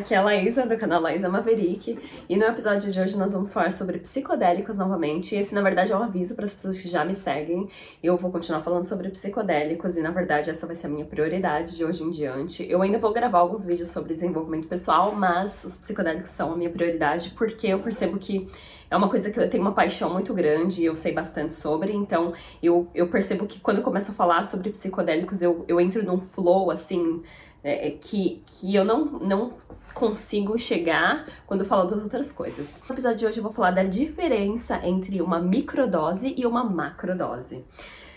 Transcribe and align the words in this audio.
aqui 0.00 0.14
é 0.14 0.16
a 0.16 0.22
Laísa 0.22 0.64
do 0.64 0.78
canal 0.78 1.02
Laísa 1.02 1.28
Maverick 1.28 1.98
e 2.26 2.34
no 2.34 2.44
episódio 2.46 2.90
de 2.90 2.98
hoje 2.98 3.18
nós 3.18 3.34
vamos 3.34 3.52
falar 3.52 3.70
sobre 3.70 3.98
psicodélicos 3.98 4.78
novamente. 4.78 5.36
Esse 5.36 5.54
na 5.54 5.60
verdade 5.60 5.92
é 5.92 5.96
um 5.96 6.02
aviso 6.02 6.34
para 6.34 6.46
as 6.46 6.54
pessoas 6.54 6.80
que 6.80 6.88
já 6.88 7.04
me 7.04 7.14
seguem. 7.14 7.68
Eu 8.02 8.16
vou 8.16 8.32
continuar 8.32 8.62
falando 8.62 8.86
sobre 8.86 9.10
psicodélicos 9.10 9.98
e 9.98 10.02
na 10.02 10.10
verdade 10.10 10.48
essa 10.48 10.66
vai 10.66 10.74
ser 10.74 10.86
a 10.86 10.90
minha 10.90 11.04
prioridade 11.04 11.76
de 11.76 11.84
hoje 11.84 12.02
em 12.02 12.10
diante. 12.10 12.66
Eu 12.68 12.80
ainda 12.80 12.98
vou 12.98 13.12
gravar 13.12 13.40
alguns 13.40 13.66
vídeos 13.66 13.90
sobre 13.90 14.14
desenvolvimento 14.14 14.66
pessoal, 14.68 15.14
mas 15.14 15.64
os 15.64 15.76
psicodélicos 15.76 16.30
são 16.30 16.54
a 16.54 16.56
minha 16.56 16.70
prioridade 16.70 17.30
porque 17.36 17.66
eu 17.66 17.80
percebo 17.80 18.18
que 18.18 18.48
é 18.90 18.96
uma 18.96 19.10
coisa 19.10 19.30
que 19.30 19.38
eu 19.38 19.50
tenho 19.50 19.62
uma 19.62 19.72
paixão 19.72 20.10
muito 20.10 20.32
grande 20.32 20.80
e 20.80 20.86
eu 20.86 20.96
sei 20.96 21.12
bastante 21.12 21.54
sobre, 21.54 21.92
então 21.92 22.32
eu, 22.62 22.88
eu 22.92 23.06
percebo 23.08 23.46
que 23.46 23.60
quando 23.60 23.76
eu 23.76 23.84
começo 23.84 24.10
a 24.10 24.14
falar 24.14 24.44
sobre 24.44 24.70
psicodélicos 24.70 25.42
eu, 25.42 25.64
eu 25.68 25.78
entro 25.78 26.02
num 26.02 26.20
flow 26.20 26.70
assim 26.70 27.22
é, 27.62 27.88
é, 27.88 27.90
que, 27.90 28.42
que 28.46 28.74
eu 28.74 28.84
não, 28.84 29.04
não 29.04 29.52
consigo 29.94 30.58
chegar 30.58 31.26
quando 31.46 31.60
eu 31.60 31.66
falo 31.66 31.90
das 31.90 32.02
outras 32.02 32.32
coisas. 32.32 32.82
No 32.88 32.94
episódio 32.94 33.18
de 33.18 33.26
hoje 33.26 33.38
eu 33.38 33.42
vou 33.42 33.52
falar 33.52 33.70
da 33.70 33.82
diferença 33.82 34.80
entre 34.84 35.20
uma 35.20 35.40
microdose 35.40 36.34
e 36.36 36.46
uma 36.46 36.64
macrodose. 36.64 37.64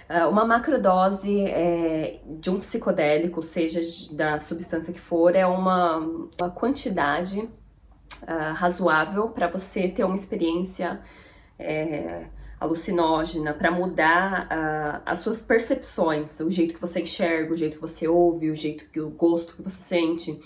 Uh, 0.09 0.29
uma 0.29 0.45
macrodose 0.45 1.41
é, 1.45 2.19
de 2.25 2.49
um 2.49 2.59
psicodélico, 2.59 3.41
seja 3.41 3.81
da 4.15 4.39
substância 4.39 4.93
que 4.93 4.99
for, 4.99 5.35
é 5.35 5.45
uma, 5.45 5.97
uma 6.39 6.49
quantidade 6.49 7.39
uh, 7.39 8.53
razoável 8.53 9.29
para 9.29 9.47
você 9.47 9.87
ter 9.87 10.03
uma 10.03 10.15
experiência 10.15 10.99
é, 11.57 12.25
alucinógena, 12.63 13.53
para 13.53 13.71
mudar 13.71 14.45
uh, 14.45 15.01
as 15.05 15.19
suas 15.19 15.41
percepções, 15.41 16.39
o 16.39 16.49
jeito 16.49 16.75
que 16.75 16.81
você 16.81 17.01
enxerga, 17.01 17.53
o 17.53 17.57
jeito 17.57 17.75
que 17.75 17.81
você 17.81 18.07
ouve, 18.07 18.49
o 18.49 18.55
jeito 18.55 18.89
que 18.89 19.01
o 19.01 19.09
gosto 19.09 19.55
que 19.55 19.61
você 19.61 19.81
sente. 19.81 20.39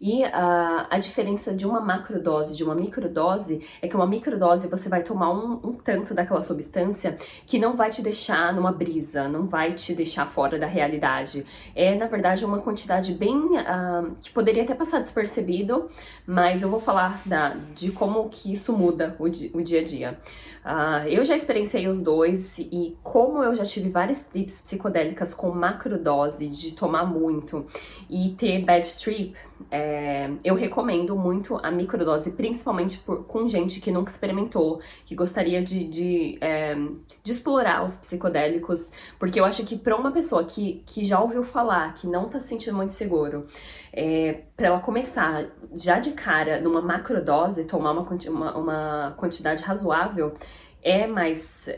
E 0.00 0.22
uh, 0.24 0.86
a 0.88 0.98
diferença 0.98 1.54
de 1.54 1.66
uma 1.66 1.78
macrodose 1.78 2.56
de 2.56 2.64
uma 2.64 2.74
microdose 2.74 3.60
é 3.82 3.86
que 3.86 3.94
uma 3.94 4.06
microdose 4.06 4.66
você 4.66 4.88
vai 4.88 5.02
tomar 5.02 5.30
um, 5.30 5.60
um, 5.62 5.72
tanto 5.74 6.14
daquela 6.14 6.40
substância 6.40 7.18
que 7.46 7.58
não 7.58 7.76
vai 7.76 7.90
te 7.90 8.00
deixar 8.00 8.54
numa 8.54 8.72
brisa, 8.72 9.28
não 9.28 9.46
vai 9.46 9.72
te 9.74 9.94
deixar 9.94 10.24
fora 10.24 10.58
da 10.58 10.66
realidade. 10.66 11.44
É, 11.74 11.94
na 11.94 12.06
verdade, 12.06 12.46
uma 12.46 12.60
quantidade 12.60 13.12
bem. 13.12 13.36
Uh, 13.36 14.16
que 14.22 14.30
poderia 14.30 14.62
até 14.62 14.74
passar 14.74 15.00
despercebido, 15.00 15.90
mas 16.26 16.62
eu 16.62 16.70
vou 16.70 16.80
falar 16.80 17.20
da, 17.26 17.56
de 17.74 17.92
como 17.92 18.28
que 18.30 18.52
isso 18.52 18.76
muda 18.76 19.14
o, 19.18 19.28
di, 19.28 19.50
o 19.52 19.62
dia 19.62 19.80
a 19.80 19.84
dia. 19.84 20.18
Uh, 20.64 21.08
eu 21.08 21.24
já 21.24 21.36
experienciei 21.36 21.88
os 21.88 22.02
dois 22.02 22.58
e 22.58 22.96
como 23.02 23.42
eu 23.42 23.54
já 23.54 23.64
tive 23.64 23.88
várias 23.88 24.24
trips 24.24 24.60
psicodélicas 24.60 25.32
com 25.32 25.50
macrodose, 25.50 26.46
de 26.48 26.72
tomar 26.72 27.06
muito 27.06 27.66
e 28.10 28.34
ter 28.38 28.62
bad 28.62 28.86
trip, 28.98 29.34
é, 29.70 30.30
eu 30.44 30.54
recomendo 30.54 31.16
muito 31.16 31.58
a 31.62 31.70
microdose, 31.70 32.32
principalmente 32.32 32.98
por, 32.98 33.24
com 33.24 33.48
gente 33.48 33.80
que 33.80 33.90
nunca 33.90 34.10
experimentou, 34.10 34.80
que 35.04 35.14
gostaria 35.14 35.62
de, 35.62 35.84
de, 35.88 36.38
é, 36.40 36.74
de 37.22 37.32
explorar 37.32 37.84
os 37.84 37.98
psicodélicos, 37.98 38.92
porque 39.18 39.40
eu 39.40 39.44
acho 39.44 39.64
que 39.64 39.76
para 39.76 39.96
uma 39.96 40.12
pessoa 40.12 40.44
que, 40.44 40.82
que 40.86 41.04
já 41.04 41.20
ouviu 41.20 41.42
falar, 41.42 41.94
que 41.94 42.06
não 42.06 42.28
tá 42.28 42.38
se 42.38 42.48
sentindo 42.48 42.76
muito 42.76 42.92
seguro, 42.92 43.46
é, 43.92 44.42
para 44.56 44.68
ela 44.68 44.80
começar 44.80 45.46
já 45.74 45.98
de 45.98 46.12
cara 46.12 46.60
numa 46.60 46.80
macrodose, 46.80 47.64
tomar 47.64 47.92
uma, 47.92 48.06
uma, 48.28 48.56
uma 48.56 49.14
quantidade 49.16 49.62
razoável, 49.62 50.34
é 50.82 51.06
mais. 51.06 51.68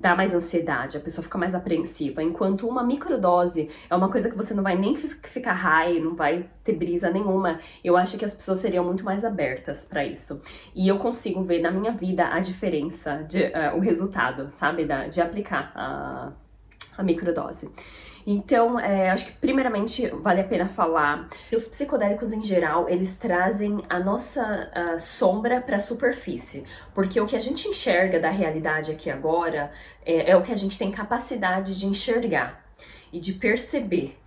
dá 0.00 0.14
mais 0.14 0.32
ansiedade, 0.34 0.96
a 0.96 1.00
pessoa 1.00 1.24
fica 1.24 1.36
mais 1.36 1.54
apreensiva. 1.54 2.22
Enquanto 2.22 2.68
uma 2.68 2.82
microdose 2.84 3.68
é 3.90 3.94
uma 3.94 4.10
coisa 4.10 4.30
que 4.30 4.36
você 4.36 4.54
não 4.54 4.62
vai 4.62 4.76
nem 4.76 4.96
ficar 4.96 5.54
high, 5.54 6.00
não 6.00 6.14
vai 6.14 6.48
ter 6.62 6.74
brisa 6.74 7.10
nenhuma. 7.10 7.58
Eu 7.82 7.96
acho 7.96 8.16
que 8.16 8.24
as 8.24 8.34
pessoas 8.34 8.60
seriam 8.60 8.84
muito 8.84 9.04
mais 9.04 9.24
abertas 9.24 9.86
para 9.86 10.04
isso. 10.04 10.42
E 10.74 10.86
eu 10.86 10.98
consigo 10.98 11.42
ver 11.42 11.60
na 11.60 11.70
minha 11.70 11.92
vida 11.92 12.28
a 12.28 12.40
diferença, 12.40 13.24
de, 13.28 13.42
uh, 13.44 13.76
o 13.76 13.80
resultado, 13.80 14.50
sabe, 14.52 14.84
da, 14.84 15.08
de 15.08 15.20
aplicar 15.20 15.72
a, 15.74 16.32
a 16.96 17.02
microdose. 17.02 17.70
Então, 18.26 18.78
é, 18.78 19.10
acho 19.10 19.26
que 19.26 19.32
primeiramente 19.32 20.06
vale 20.08 20.40
a 20.40 20.44
pena 20.44 20.68
falar 20.68 21.28
que 21.48 21.56
os 21.56 21.66
psicodélicos 21.66 22.32
em 22.32 22.42
geral, 22.42 22.88
eles 22.88 23.18
trazem 23.18 23.82
a 23.88 23.98
nossa 23.98 24.70
a 24.72 24.98
sombra 24.98 25.60
para 25.60 25.76
a 25.76 25.80
superfície, 25.80 26.64
porque 26.94 27.20
o 27.20 27.26
que 27.26 27.36
a 27.36 27.40
gente 27.40 27.68
enxerga 27.68 28.20
da 28.20 28.30
realidade 28.30 28.92
aqui 28.92 29.10
agora 29.10 29.72
é, 30.04 30.30
é 30.30 30.36
o 30.36 30.42
que 30.42 30.52
a 30.52 30.56
gente 30.56 30.78
tem 30.78 30.90
capacidade 30.90 31.78
de 31.78 31.86
enxergar 31.86 32.64
e 33.12 33.18
de 33.20 33.34
perceber. 33.34 34.18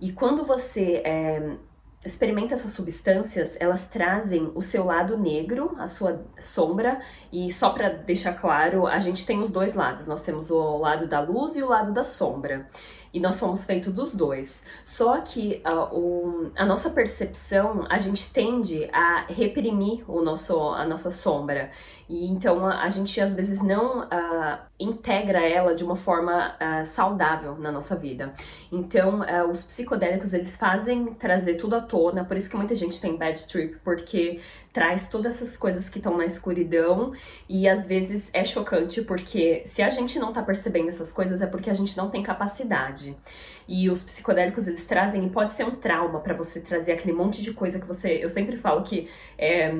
E 0.00 0.12
quando 0.12 0.44
você 0.44 1.02
é, 1.04 1.56
experimenta 2.04 2.54
essas 2.54 2.72
substâncias, 2.72 3.56
elas 3.60 3.88
trazem 3.88 4.50
o 4.54 4.60
seu 4.60 4.84
lado 4.84 5.16
negro, 5.16 5.76
a 5.78 5.86
sua 5.86 6.24
sombra, 6.40 7.00
e 7.32 7.52
só 7.52 7.70
para 7.70 7.90
deixar 7.90 8.32
claro, 8.32 8.86
a 8.86 8.98
gente 8.98 9.24
tem 9.24 9.40
os 9.40 9.50
dois 9.50 9.74
lados. 9.74 10.08
Nós 10.08 10.22
temos 10.22 10.50
o 10.50 10.78
lado 10.78 11.06
da 11.06 11.20
luz 11.20 11.56
e 11.56 11.62
o 11.62 11.68
lado 11.68 11.92
da 11.92 12.02
sombra 12.02 12.68
e 13.12 13.20
nós 13.20 13.38
fomos 13.38 13.64
feitos 13.64 13.92
dos 13.92 14.14
dois. 14.14 14.64
Só 14.84 15.20
que 15.20 15.62
uh, 15.66 15.94
o, 15.94 16.50
a 16.56 16.64
nossa 16.64 16.90
percepção, 16.90 17.86
a 17.88 17.98
gente 17.98 18.32
tende 18.32 18.88
a 18.92 19.26
reprimir 19.28 20.02
o 20.08 20.22
nosso, 20.22 20.58
a 20.70 20.84
nossa 20.86 21.10
sombra. 21.10 21.70
E 22.08 22.26
então 22.26 22.66
a, 22.66 22.82
a 22.82 22.88
gente 22.88 23.20
às 23.20 23.34
vezes 23.34 23.62
não 23.62 24.00
uh, 24.04 24.58
integra 24.80 25.40
ela 25.40 25.74
de 25.74 25.84
uma 25.84 25.96
forma 25.96 26.54
uh, 26.54 26.86
saudável 26.86 27.56
na 27.58 27.70
nossa 27.70 27.96
vida. 27.96 28.32
Então 28.70 29.20
os 29.50 29.64
psicodélicos 29.64 30.32
eles 30.32 30.56
fazem 30.56 31.12
trazer 31.14 31.54
tudo 31.54 31.76
à 31.76 31.80
tona, 31.80 32.24
por 32.24 32.36
isso 32.36 32.48
que 32.48 32.56
muita 32.56 32.74
gente 32.74 33.00
tem 33.00 33.16
bad 33.16 33.46
trip, 33.48 33.76
porque 33.84 34.40
traz 34.72 35.08
todas 35.08 35.36
essas 35.36 35.56
coisas 35.56 35.88
que 35.88 35.98
estão 35.98 36.16
na 36.16 36.24
escuridão 36.24 37.12
e 37.48 37.68
às 37.68 37.86
vezes 37.86 38.30
é 38.32 38.44
chocante 38.44 39.02
porque 39.02 39.62
se 39.66 39.82
a 39.82 39.90
gente 39.90 40.18
não 40.18 40.32
tá 40.32 40.42
percebendo 40.42 40.88
essas 40.88 41.12
coisas 41.12 41.42
é 41.42 41.46
porque 41.46 41.68
a 41.68 41.74
gente 41.74 41.96
não 41.96 42.08
tem 42.08 42.22
capacidade. 42.22 43.16
E 43.68 43.88
os 43.88 44.02
psicodélicos 44.02 44.66
eles 44.66 44.86
trazem, 44.86 45.24
e 45.24 45.30
pode 45.30 45.52
ser 45.52 45.64
um 45.64 45.76
trauma 45.76 46.20
para 46.20 46.34
você 46.34 46.60
trazer 46.60 46.92
aquele 46.92 47.12
monte 47.12 47.42
de 47.42 47.52
coisa 47.52 47.80
que 47.80 47.86
você. 47.86 48.18
Eu 48.22 48.28
sempre 48.28 48.56
falo 48.56 48.82
que 48.82 49.08
é, 49.38 49.72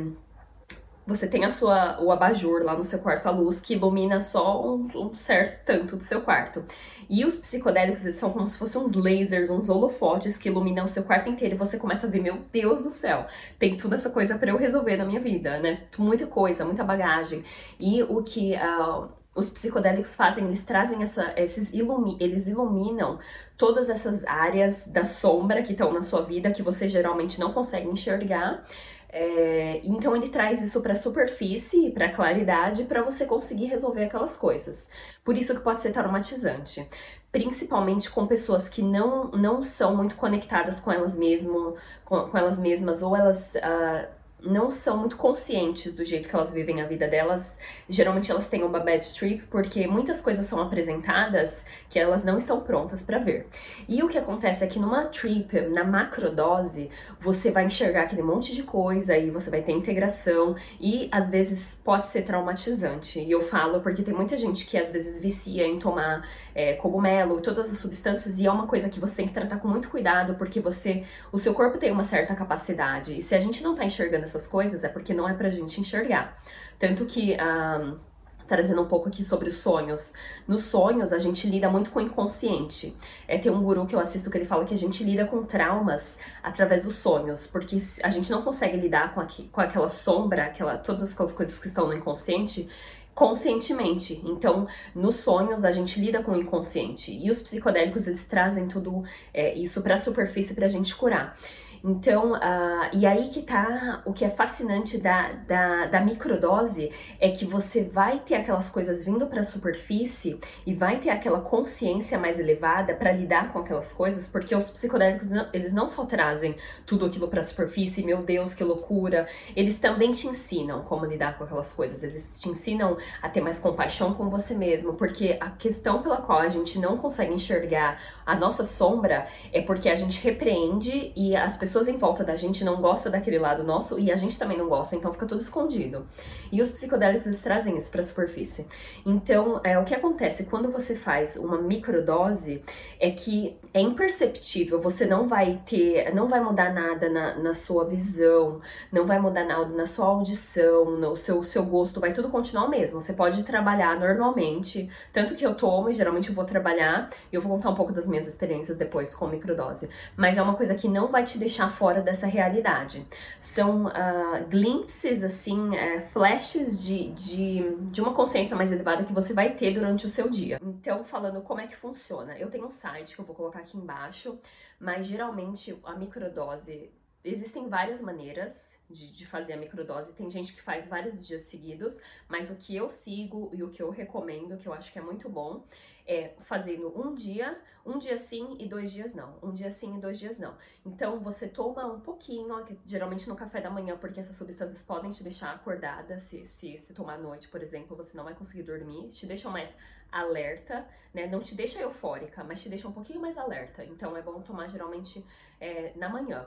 você 1.06 1.26
tem 1.26 1.44
a 1.44 1.50
sua, 1.50 2.00
o 2.00 2.12
abajur 2.12 2.62
lá 2.62 2.76
no 2.76 2.84
seu 2.84 3.00
quarto, 3.00 3.26
a 3.26 3.30
luz, 3.30 3.60
que 3.60 3.74
ilumina 3.74 4.22
só 4.22 4.64
um, 4.64 4.88
um, 4.94 5.14
certo 5.14 5.64
tanto 5.64 5.96
do 5.96 6.04
seu 6.04 6.20
quarto. 6.20 6.64
E 7.10 7.24
os 7.24 7.38
psicodélicos, 7.38 8.04
eles 8.04 8.16
são 8.16 8.30
como 8.30 8.46
se 8.46 8.56
fossem 8.56 8.80
uns 8.80 8.94
lasers, 8.94 9.50
uns 9.50 9.68
holofotes 9.68 10.38
que 10.38 10.48
iluminam 10.48 10.84
o 10.84 10.88
seu 10.88 11.02
quarto 11.02 11.28
inteiro 11.28 11.54
e 11.54 11.58
você 11.58 11.78
começa 11.78 12.06
a 12.06 12.10
ver, 12.10 12.20
meu 12.20 12.42
Deus 12.52 12.84
do 12.84 12.90
céu, 12.90 13.26
tem 13.58 13.76
toda 13.76 13.96
essa 13.96 14.10
coisa 14.10 14.38
para 14.38 14.50
eu 14.50 14.56
resolver 14.56 14.96
na 14.96 15.04
minha 15.04 15.20
vida, 15.20 15.58
né? 15.58 15.82
Muita 15.98 16.26
coisa, 16.26 16.64
muita 16.64 16.84
bagagem. 16.84 17.44
E 17.78 18.02
o 18.02 18.22
que... 18.22 18.54
Uh, 18.54 19.21
os 19.34 19.48
psicodélicos 19.48 20.14
fazem, 20.14 20.46
eles 20.46 20.64
trazem 20.64 21.02
essa, 21.02 21.32
esses 21.36 21.72
ilumi, 21.72 22.16
eles 22.20 22.46
iluminam 22.46 23.18
todas 23.56 23.88
essas 23.88 24.24
áreas 24.24 24.86
da 24.88 25.04
sombra 25.04 25.62
que 25.62 25.72
estão 25.72 25.92
na 25.92 26.02
sua 26.02 26.22
vida 26.22 26.50
que 26.50 26.62
você 26.62 26.88
geralmente 26.88 27.40
não 27.40 27.52
consegue 27.52 27.88
enxergar 27.88 28.64
é, 29.12 29.82
então 29.84 30.16
ele 30.16 30.30
traz 30.30 30.62
isso 30.62 30.80
para 30.80 30.94
a 30.94 30.96
superfície, 30.96 31.90
para 31.90 32.06
a 32.06 32.12
claridade, 32.12 32.84
para 32.84 33.02
você 33.02 33.26
conseguir 33.26 33.66
resolver 33.66 34.04
aquelas 34.04 34.38
coisas. 34.38 34.90
Por 35.22 35.36
isso 35.36 35.54
que 35.54 35.60
pode 35.60 35.82
ser 35.82 35.92
traumatizante, 35.92 36.88
principalmente 37.30 38.10
com 38.10 38.26
pessoas 38.26 38.70
que 38.70 38.80
não, 38.80 39.30
não 39.32 39.62
são 39.62 39.94
muito 39.94 40.16
conectadas 40.16 40.80
com 40.80 40.90
elas 40.90 41.14
mesmo, 41.16 41.76
com, 42.06 42.26
com 42.30 42.38
elas 42.38 42.58
mesmas, 42.58 43.02
ou 43.02 43.14
elas 43.14 43.54
uh, 43.56 44.08
não 44.44 44.70
são 44.70 44.96
muito 44.98 45.16
conscientes 45.16 45.94
do 45.94 46.04
jeito 46.04 46.28
que 46.28 46.34
elas 46.34 46.52
vivem 46.52 46.80
a 46.80 46.86
vida 46.86 47.08
delas. 47.08 47.58
Geralmente 47.88 48.30
elas 48.30 48.48
têm 48.48 48.62
uma 48.62 48.80
bad 48.80 49.14
trip 49.14 49.44
porque 49.50 49.86
muitas 49.86 50.20
coisas 50.20 50.46
são 50.46 50.60
apresentadas 50.60 51.64
que 51.88 51.98
elas 51.98 52.24
não 52.24 52.38
estão 52.38 52.60
prontas 52.60 53.02
para 53.02 53.18
ver. 53.18 53.46
E 53.88 54.02
o 54.02 54.08
que 54.08 54.18
acontece 54.18 54.64
é 54.64 54.66
que 54.66 54.78
numa 54.78 55.04
trip, 55.06 55.60
na 55.68 55.84
macrodose, 55.84 56.90
você 57.20 57.50
vai 57.50 57.66
enxergar 57.66 58.02
aquele 58.02 58.22
monte 58.22 58.54
de 58.54 58.62
coisa 58.62 59.16
e 59.16 59.30
você 59.30 59.50
vai 59.50 59.62
ter 59.62 59.72
integração 59.72 60.56
e 60.80 61.08
às 61.12 61.30
vezes 61.30 61.80
pode 61.84 62.08
ser 62.08 62.22
traumatizante. 62.22 63.20
E 63.20 63.30
eu 63.30 63.42
falo 63.42 63.80
porque 63.80 64.02
tem 64.02 64.14
muita 64.14 64.36
gente 64.36 64.66
que 64.66 64.78
às 64.78 64.92
vezes 64.92 65.20
vicia 65.20 65.66
em 65.66 65.78
tomar 65.78 66.26
é, 66.54 66.74
cogumelo, 66.74 67.40
todas 67.40 67.70
as 67.70 67.78
substâncias 67.78 68.38
e 68.38 68.46
é 68.46 68.50
uma 68.50 68.66
coisa 68.66 68.88
que 68.88 69.00
você 69.00 69.16
tem 69.16 69.28
que 69.28 69.34
tratar 69.34 69.58
com 69.58 69.68
muito 69.68 69.88
cuidado 69.88 70.34
porque 70.34 70.60
você, 70.60 71.04
o 71.30 71.38
seu 71.38 71.54
corpo 71.54 71.78
tem 71.78 71.90
uma 71.90 72.04
certa 72.04 72.34
capacidade 72.34 73.18
e 73.18 73.22
se 73.22 73.34
a 73.34 73.40
gente 73.40 73.62
não 73.62 73.74
tá 73.74 73.84
enxergando 73.84 74.24
essas 74.32 74.48
coisas 74.48 74.84
é 74.84 74.88
porque 74.88 75.12
não 75.12 75.28
é 75.28 75.34
pra 75.34 75.50
gente 75.50 75.80
enxergar. 75.80 76.42
Tanto 76.78 77.06
que. 77.06 77.36
Um, 77.36 78.12
trazendo 78.52 78.82
um 78.82 78.86
pouco 78.86 79.08
aqui 79.08 79.24
sobre 79.24 79.48
os 79.48 79.56
sonhos. 79.56 80.12
Nos 80.46 80.64
sonhos, 80.64 81.12
a 81.12 81.18
gente 81.18 81.46
lida 81.46 81.70
muito 81.70 81.90
com 81.90 82.00
o 82.00 82.02
inconsciente. 82.02 82.94
É, 83.26 83.38
tem 83.38 83.50
um 83.50 83.62
guru 83.62 83.86
que 83.86 83.94
eu 83.94 84.00
assisto 84.00 84.30
que 84.30 84.36
ele 84.36 84.44
fala 84.44 84.66
que 84.66 84.74
a 84.74 84.78
gente 84.78 85.02
lida 85.02 85.24
com 85.26 85.42
traumas 85.44 86.18
através 86.42 86.84
dos 86.84 86.96
sonhos, 86.96 87.46
porque 87.46 87.78
a 88.02 88.10
gente 88.10 88.30
não 88.30 88.42
consegue 88.42 88.76
lidar 88.76 89.14
com, 89.14 89.26
com 89.50 89.60
aquela 89.60 89.88
sombra, 89.88 90.44
aquela, 90.44 90.76
todas 90.76 91.14
aquelas 91.14 91.32
coisas 91.32 91.58
que 91.58 91.68
estão 91.68 91.86
no 91.86 91.94
inconsciente 91.94 92.68
conscientemente. 93.14 94.20
Então, 94.24 94.66
nos 94.94 95.16
sonhos 95.16 95.64
a 95.64 95.70
gente 95.70 96.00
lida 96.00 96.22
com 96.22 96.32
o 96.32 96.36
inconsciente 96.36 97.12
e 97.12 97.30
os 97.30 97.42
psicodélicos 97.42 98.06
eles 98.06 98.24
trazem 98.24 98.68
tudo 98.68 99.02
é, 99.32 99.54
isso 99.54 99.82
para 99.82 99.94
a 99.94 99.98
superfície 99.98 100.54
para 100.54 100.66
a 100.66 100.70
gente 100.70 100.94
curar. 100.94 101.36
Então, 101.84 102.34
uh, 102.34 102.88
e 102.92 103.04
aí 103.04 103.28
que 103.28 103.42
tá 103.42 104.02
o 104.04 104.12
que 104.12 104.24
é 104.24 104.30
fascinante 104.30 104.98
da, 104.98 105.32
da, 105.32 105.86
da 105.86 106.00
microdose 106.00 106.92
é 107.18 107.30
que 107.30 107.44
você 107.44 107.82
vai 107.82 108.20
ter 108.20 108.36
aquelas 108.36 108.70
coisas 108.70 109.04
vindo 109.04 109.26
para 109.26 109.40
a 109.40 109.44
superfície 109.44 110.38
e 110.64 110.72
vai 110.74 111.00
ter 111.00 111.10
aquela 111.10 111.40
consciência 111.40 112.18
mais 112.18 112.38
elevada 112.38 112.94
para 112.94 113.10
lidar 113.10 113.52
com 113.52 113.58
aquelas 113.58 113.92
coisas, 113.92 114.28
porque 114.28 114.54
os 114.54 114.70
psicodélicos 114.70 115.28
não, 115.28 115.48
eles 115.52 115.72
não 115.72 115.88
só 115.88 116.04
trazem 116.06 116.54
tudo 116.86 117.06
aquilo 117.06 117.26
para 117.26 117.40
a 117.40 117.42
superfície, 117.44 118.04
meu 118.04 118.18
Deus, 118.18 118.54
que 118.54 118.62
loucura, 118.62 119.26
eles 119.56 119.80
também 119.80 120.12
te 120.12 120.28
ensinam 120.28 120.82
como 120.82 121.04
lidar 121.04 121.36
com 121.36 121.44
aquelas 121.44 121.74
coisas, 121.74 122.04
eles 122.04 122.40
te 122.40 122.48
ensinam 122.48 122.96
a 123.20 123.28
ter 123.28 123.40
mais 123.40 123.58
compaixão 123.58 124.14
com 124.14 124.30
você 124.30 124.54
mesmo, 124.54 124.94
porque 124.94 125.36
a 125.40 125.50
questão 125.50 126.00
pela 126.00 126.18
qual 126.18 126.38
a 126.38 126.48
gente 126.48 126.78
não 126.78 126.96
consegue 126.96 127.34
enxergar 127.34 128.00
a 128.24 128.36
nossa 128.36 128.64
sombra 128.64 129.26
é 129.52 129.60
porque 129.60 129.88
a 129.88 129.96
gente 129.96 130.22
repreende 130.22 131.12
e 131.16 131.34
as 131.34 131.56
pessoas 131.56 131.71
em 131.80 131.96
volta 131.96 132.24
da 132.24 132.36
gente 132.36 132.64
não 132.64 132.80
gostam 132.80 133.10
daquele 133.10 133.38
lado 133.38 133.64
nosso 133.64 133.98
e 133.98 134.12
a 134.12 134.16
gente 134.16 134.38
também 134.38 134.58
não 134.58 134.68
gosta, 134.68 134.96
então 134.96 135.12
fica 135.12 135.26
tudo 135.26 135.40
escondido. 135.40 136.06
E 136.50 136.60
os 136.60 136.70
psicodélicos 136.70 137.26
eles 137.26 137.40
trazem 137.40 137.76
isso 137.76 137.90
para 137.90 138.02
a 138.02 138.04
superfície. 138.04 138.66
Então, 139.06 139.60
é 139.64 139.78
o 139.78 139.84
que 139.84 139.94
acontece 139.94 140.46
quando 140.46 140.70
você 140.70 140.96
faz 140.96 141.36
uma 141.36 141.56
microdose 141.58 142.62
é 143.00 143.10
que 143.10 143.56
é 143.72 143.80
imperceptível, 143.80 144.80
você 144.80 145.06
não 145.06 145.26
vai 145.26 145.60
ter, 145.66 146.14
não 146.14 146.28
vai 146.28 146.40
mudar 146.40 146.74
nada 146.74 147.08
na, 147.08 147.38
na 147.38 147.54
sua 147.54 147.86
visão, 147.86 148.60
não 148.92 149.06
vai 149.06 149.18
mudar 149.18 149.44
nada 149.44 149.74
na 149.74 149.86
sua 149.86 150.06
audição, 150.06 150.96
no 150.96 151.16
seu, 151.16 151.42
seu 151.42 151.64
gosto, 151.64 151.98
vai 151.98 152.12
tudo 152.12 152.28
continuar 152.28 152.66
o 152.66 152.70
mesmo. 152.70 153.00
Você 153.00 153.14
pode 153.14 153.42
trabalhar 153.44 153.98
normalmente, 153.98 154.90
tanto 155.12 155.34
que 155.34 155.44
eu 155.44 155.54
tomo 155.54 155.88
e 155.88 155.94
geralmente 155.94 156.28
eu 156.28 156.34
vou 156.34 156.44
trabalhar, 156.44 157.08
e 157.32 157.34
eu 157.34 157.40
vou 157.40 157.56
contar 157.56 157.70
um 157.70 157.74
pouco 157.74 157.92
das 157.92 158.06
minhas 158.06 158.26
experiências 158.26 158.76
depois 158.76 159.14
com 159.14 159.26
microdose, 159.26 159.88
mas 160.16 160.36
é 160.36 160.42
uma 160.42 160.54
coisa 160.54 160.74
que 160.74 160.88
não 160.88 161.08
vai 161.08 161.24
te 161.24 161.38
deixar 161.38 161.61
fora 161.70 162.00
dessa 162.00 162.26
realidade. 162.26 163.06
São 163.40 163.86
uh, 163.86 164.46
glimpses, 164.48 165.22
assim, 165.22 165.70
uh, 165.70 166.00
flashes 166.12 166.82
de, 166.82 167.10
de, 167.12 167.76
de 167.90 168.00
uma 168.00 168.14
consciência 168.14 168.56
mais 168.56 168.72
elevada 168.72 169.04
que 169.04 169.12
você 169.12 169.32
vai 169.32 169.54
ter 169.54 169.74
durante 169.74 170.06
o 170.06 170.10
seu 170.10 170.28
dia. 170.28 170.58
Então, 170.62 171.04
falando 171.04 171.40
como 171.42 171.60
é 171.60 171.66
que 171.66 171.76
funciona, 171.76 172.36
eu 172.38 172.50
tenho 172.50 172.66
um 172.66 172.70
site 172.70 173.14
que 173.14 173.20
eu 173.20 173.24
vou 173.24 173.34
colocar 173.34 173.60
aqui 173.60 173.76
embaixo, 173.76 174.38
mas 174.78 175.06
geralmente 175.06 175.78
a 175.84 175.94
microdose 175.94 176.90
Existem 177.24 177.68
várias 177.68 178.02
maneiras 178.02 178.80
de, 178.90 179.12
de, 179.12 179.26
fazer 179.26 179.52
a 179.52 179.56
microdose. 179.56 180.12
Tem 180.12 180.28
gente 180.28 180.56
que 180.56 180.62
faz 180.62 180.88
vários 180.88 181.24
dias 181.24 181.42
seguidos, 181.42 182.00
mas 182.28 182.50
o 182.50 182.56
que 182.56 182.74
eu 182.74 182.90
sigo 182.90 183.48
e 183.54 183.62
o 183.62 183.70
que 183.70 183.80
eu 183.80 183.90
recomendo, 183.90 184.56
que 184.56 184.66
eu 184.66 184.74
acho 184.74 184.92
que 184.92 184.98
é 184.98 185.02
muito 185.02 185.28
bom, 185.28 185.64
é 186.06 186.34
fazendo 186.42 186.92
um 186.98 187.14
dia, 187.14 187.60
um 187.84 187.98
dia 187.98 188.18
sim 188.18 188.56
e 188.58 188.68
dois 188.68 188.92
dias 188.92 189.14
não. 189.14 189.36
Um 189.42 189.52
dia 189.52 189.70
sim 189.70 189.96
e 189.96 190.00
dois 190.00 190.18
dias 190.18 190.38
não. 190.38 190.56
Então 190.84 191.20
você 191.20 191.48
toma 191.48 191.86
um 191.86 192.00
pouquinho, 192.00 192.48
geralmente 192.86 193.28
no 193.28 193.36
café 193.36 193.60
da 193.60 193.70
manhã, 193.70 193.96
porque 193.96 194.20
essas 194.20 194.36
substâncias 194.36 194.82
podem 194.82 195.10
te 195.10 195.22
deixar 195.22 195.52
acordada. 195.52 196.18
Se, 196.18 196.46
se, 196.46 196.78
se 196.78 196.94
tomar 196.94 197.14
à 197.14 197.18
noite, 197.18 197.48
por 197.48 197.62
exemplo, 197.62 197.96
você 197.96 198.16
não 198.16 198.24
vai 198.24 198.34
conseguir 198.34 198.62
dormir, 198.62 199.08
te 199.08 199.26
deixam 199.26 199.50
mais 199.50 199.76
alerta, 200.10 200.86
né? 201.14 201.26
Não 201.26 201.40
te 201.40 201.54
deixa 201.54 201.80
eufórica, 201.80 202.44
mas 202.44 202.62
te 202.62 202.68
deixa 202.68 202.86
um 202.86 202.92
pouquinho 202.92 203.20
mais 203.20 203.38
alerta. 203.38 203.84
Então 203.84 204.16
é 204.16 204.22
bom 204.22 204.40
tomar 204.42 204.68
geralmente 204.68 205.24
é, 205.60 205.92
na 205.96 206.08
manhã. 206.08 206.46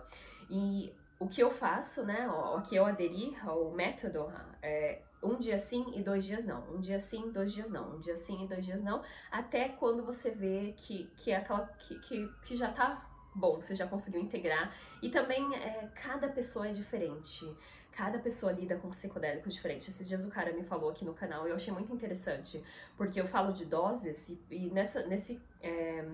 E 0.49 0.93
o 1.19 1.27
que 1.27 1.41
eu 1.41 1.49
faço, 1.49 2.05
né? 2.05 2.29
O, 2.29 2.61
que 2.61 2.75
eu 2.75 2.85
aderi 2.85 3.35
ao 3.43 3.71
método 3.71 4.31
é 4.61 5.01
um 5.25 5.37
dia 5.37 5.57
sim 5.57 5.85
e 5.95 6.03
dois 6.03 6.25
dias 6.25 6.45
não. 6.45 6.63
Um 6.73 6.79
dia 6.79 6.99
sim, 6.99 7.31
dois 7.31 7.53
dias 7.53 7.69
não. 7.69 7.95
Um 7.95 7.99
dia 7.99 8.15
sim 8.15 8.43
e 8.43 8.47
dois 8.47 8.65
dias 8.65 8.83
não. 8.83 9.03
Até 9.31 9.69
quando 9.69 10.03
você 10.03 10.31
vê 10.31 10.73
que, 10.77 11.05
que 11.17 11.31
é 11.31 11.37
aquela 11.37 11.65
que, 11.67 11.99
que, 11.99 12.27
que 12.45 12.55
já 12.55 12.71
tá 12.71 13.09
bom, 13.33 13.61
você 13.61 13.75
já 13.75 13.85
conseguiu 13.85 14.21
integrar. 14.21 14.73
E 15.01 15.09
também 15.09 15.55
é, 15.55 15.89
cada 15.95 16.27
pessoa 16.29 16.67
é 16.67 16.71
diferente. 16.71 17.45
Cada 17.91 18.19
pessoa 18.19 18.51
lida 18.51 18.77
com 18.77 18.89
psicodélicos 18.89 19.53
diferentes. 19.53 19.87
Esses 19.87 20.07
dias 20.07 20.25
o 20.25 20.29
cara 20.29 20.51
me 20.53 20.63
falou 20.63 20.89
aqui 20.89 21.05
no 21.05 21.13
canal 21.13 21.47
e 21.47 21.49
eu 21.49 21.55
achei 21.55 21.73
muito 21.73 21.93
interessante, 21.93 22.63
porque 22.97 23.19
eu 23.19 23.27
falo 23.27 23.53
de 23.53 23.65
doses 23.65 24.29
e, 24.29 24.39
e 24.49 24.69
nessa, 24.71 25.05
nesse 25.07 25.41
é, 25.61 26.05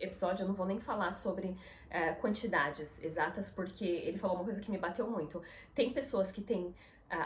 episódio 0.00 0.42
eu 0.42 0.48
não 0.48 0.54
vou 0.54 0.66
nem 0.66 0.78
falar 0.80 1.12
sobre 1.12 1.56
é, 1.90 2.12
quantidades 2.12 3.02
exatas, 3.02 3.50
porque 3.50 3.84
ele 3.84 4.18
falou 4.18 4.36
uma 4.36 4.44
coisa 4.44 4.60
que 4.60 4.70
me 4.70 4.78
bateu 4.78 5.08
muito. 5.08 5.42
Tem 5.74 5.92
pessoas 5.92 6.30
que 6.30 6.42
têm 6.42 6.74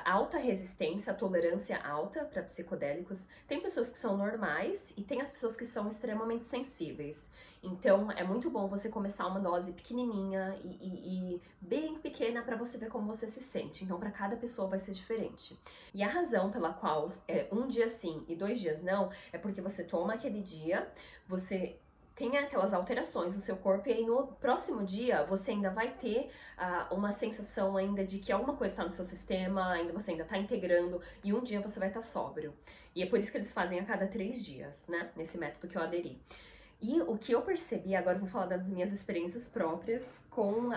alta 0.05 0.39
resistência, 0.39 1.13
tolerância 1.13 1.79
alta 1.79 2.25
para 2.25 2.43
psicodélicos. 2.43 3.21
Tem 3.49 3.61
pessoas 3.61 3.91
que 3.91 3.99
são 3.99 4.17
normais 4.17 4.93
e 4.97 5.03
tem 5.03 5.21
as 5.21 5.33
pessoas 5.33 5.57
que 5.57 5.67
são 5.67 5.89
extremamente 5.89 6.47
sensíveis. 6.47 7.33
Então 7.63 8.11
é 8.11 8.25
muito 8.25 8.51
bom 8.51 8.67
você 8.67 8.89
começar 8.89 9.27
uma 9.27 9.39
dose 9.39 9.73
pequenininha 9.73 10.59
e, 10.65 10.69
e, 10.69 11.35
e 11.35 11.43
bem 11.61 11.99
pequena 11.99 12.43
para 12.43 12.57
você 12.57 12.77
ver 12.77 12.89
como 12.89 13.07
você 13.07 13.29
se 13.29 13.41
sente. 13.41 13.85
Então 13.85 13.99
para 13.99 14.11
cada 14.11 14.37
pessoa 14.37 14.69
vai 14.69 14.79
ser 14.79 14.93
diferente. 14.93 15.59
E 15.95 16.03
a 16.03 16.09
razão 16.09 16.51
pela 16.51 16.73
qual 16.73 17.11
é 17.29 17.49
um 17.53 17.67
dia 17.67 17.89
sim 17.89 18.25
e 18.29 18.35
dois 18.35 18.61
dias 18.61 18.83
não 18.83 19.11
é 19.33 19.39
porque 19.39 19.61
você 19.61 19.85
toma 19.85 20.15
aquele 20.15 20.43
dia, 20.43 20.91
você 21.29 21.79
tem 22.15 22.37
aquelas 22.37 22.75
alterações 22.75 23.35
no 23.35 23.41
seu 23.41 23.57
corpo 23.57 23.89
e 23.89 23.93
aí 23.93 24.07
no 24.07 24.27
próximo 24.27 24.85
dia 24.85 25.25
você 25.25 25.53
ainda 25.53 25.71
vai 25.71 25.93
ter 25.95 26.31
uh, 26.59 26.95
uma 26.95 27.13
sensação 27.13 27.77
ainda 27.77 28.05
de 28.05 28.19
que 28.19 28.31
alguma 28.31 28.57
coisa 28.57 28.73
está 28.73 28.85
no 28.85 28.91
seu 28.91 29.05
sistema, 29.05 29.73
ainda 29.73 29.93
você 29.93 30.13
ainda 30.13 30.23
está 30.23 30.37
integrando 30.37 31.01
e 31.25 31.33
um 31.33 31.43
dia 31.43 31.61
você 31.61 31.79
vai 31.79 31.89
estar 31.89 32.01
tá 32.01 32.07
sóbrio. 32.07 32.55
E 32.95 33.03
é 33.03 33.07
por 33.07 33.19
isso 33.19 33.33
que 33.33 33.39
eles 33.39 33.53
fazem 33.53 33.81
a 33.81 33.85
cada 33.85 34.07
três 34.07 34.45
dias, 34.45 34.89
né? 34.89 35.11
Nesse 35.17 35.39
método 35.39 35.67
que 35.67 35.77
eu 35.77 35.83
aderi. 35.83 36.21
E 36.81 37.01
o 37.01 37.17
que 37.17 37.33
eu 37.33 37.43
percebi, 37.43 37.95
agora 37.95 38.17
eu 38.17 38.21
vou 38.21 38.29
falar 38.29 38.47
das 38.47 38.69
minhas 38.69 38.93
experiências 38.93 39.49
próprias 39.49 40.23
com 40.29 40.71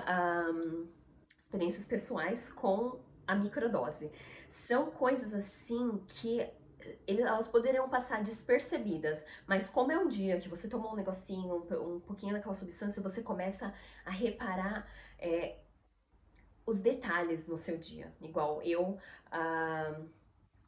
experiências 1.42 1.86
pessoais 1.88 2.54
com 2.54 3.00
a 3.28 3.36
microdose. 3.36 4.12
São 4.50 4.92
coisas 4.92 5.34
assim 5.34 6.00
que 6.08 6.48
elas 7.08 7.48
poderiam 7.48 7.88
passar 7.90 8.24
despercebidas, 8.24 9.26
mas 9.48 9.70
como 9.70 9.92
é 9.92 9.98
um 9.98 10.08
dia 10.08 10.40
que 10.40 10.50
você 10.50 10.68
tomou 10.68 10.94
um 10.94 10.96
negocinho, 10.96 11.56
um, 11.56 11.96
um 11.96 12.00
pouquinho 12.00 12.34
daquela 12.34 12.54
substância, 12.54 13.02
você 13.02 13.22
começa 13.22 13.74
a 14.06 14.12
reparar 14.12 14.88
é, 15.20 15.58
os 16.66 16.80
detalhes 16.80 17.48
no 17.48 17.58
seu 17.58 17.78
dia. 17.78 18.12
Igual 18.20 18.62
eu, 18.64 18.98
uh, 19.28 20.10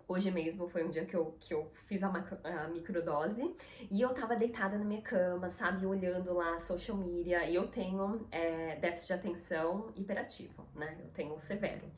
hoje 0.07 0.29
mesmo 0.31 0.67
foi 0.69 0.83
um 0.83 0.89
dia 0.89 1.05
que 1.05 1.15
eu, 1.15 1.35
que 1.39 1.53
eu 1.53 1.71
fiz 1.87 2.03
a, 2.03 2.07
a, 2.43 2.67
microdose 2.67 3.55
e 3.89 4.01
eu 4.01 4.13
tava 4.13 4.35
deitada 4.35 4.77
na 4.77 4.85
minha 4.85 5.01
cama, 5.01 5.49
sabe, 5.49 5.85
olhando 5.85 6.33
lá 6.33 6.59
social 6.59 6.97
media, 6.97 7.45
e 7.45 7.55
eu 7.55 7.67
tenho 7.67 8.27
é, 8.31 8.75
déficit 8.77 9.07
de 9.07 9.13
atenção 9.13 9.91
hiperativo, 9.95 10.65
né, 10.75 10.97
eu 11.03 11.09
tenho 11.09 11.39
severo. 11.39 11.91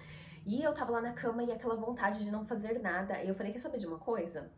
E 0.50 0.64
eu 0.64 0.74
tava 0.74 0.94
lá 0.94 1.00
na 1.00 1.14
cama 1.14 1.44
e 1.44 1.52
aquela 1.52 1.76
vontade 1.76 2.26
de 2.26 2.32
não 2.32 2.44
fazer 2.44 2.80
nada. 2.80 3.22
E 3.22 3.30
eu 3.30 3.36
falei, 3.36 3.54
quer 3.54 3.60
saber 3.60 3.78
de 3.78 3.86
uma 3.86 4.00
coisa? 4.00 4.52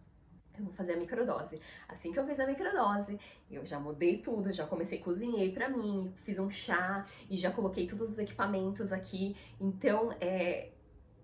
Eu 0.58 0.64
vou 0.64 0.74
fazer 0.74 0.94
a 0.94 0.96
microdose. 0.96 1.62
Assim 1.86 2.14
que 2.14 2.18
eu 2.18 2.26
fiz 2.26 2.40
a 2.40 2.48
microdose, 2.48 3.20
eu 3.50 3.66
já 3.66 3.78
mudei 3.78 4.20
tudo, 4.20 4.54
já 4.54 4.66
comecei, 4.66 5.00
cozinhei 5.00 5.52
para 5.52 5.68
mim, 5.68 6.14
fiz 6.16 6.40
um 6.40 6.50
chá 6.50 7.06
e 7.30 7.38
já 7.38 7.52
coloquei 7.52 7.88
todos 7.88 8.10
os 8.10 8.20
equipamentos 8.20 8.94
aqui. 8.94 9.36
Então, 9.60 10.16
é, 10.22 10.70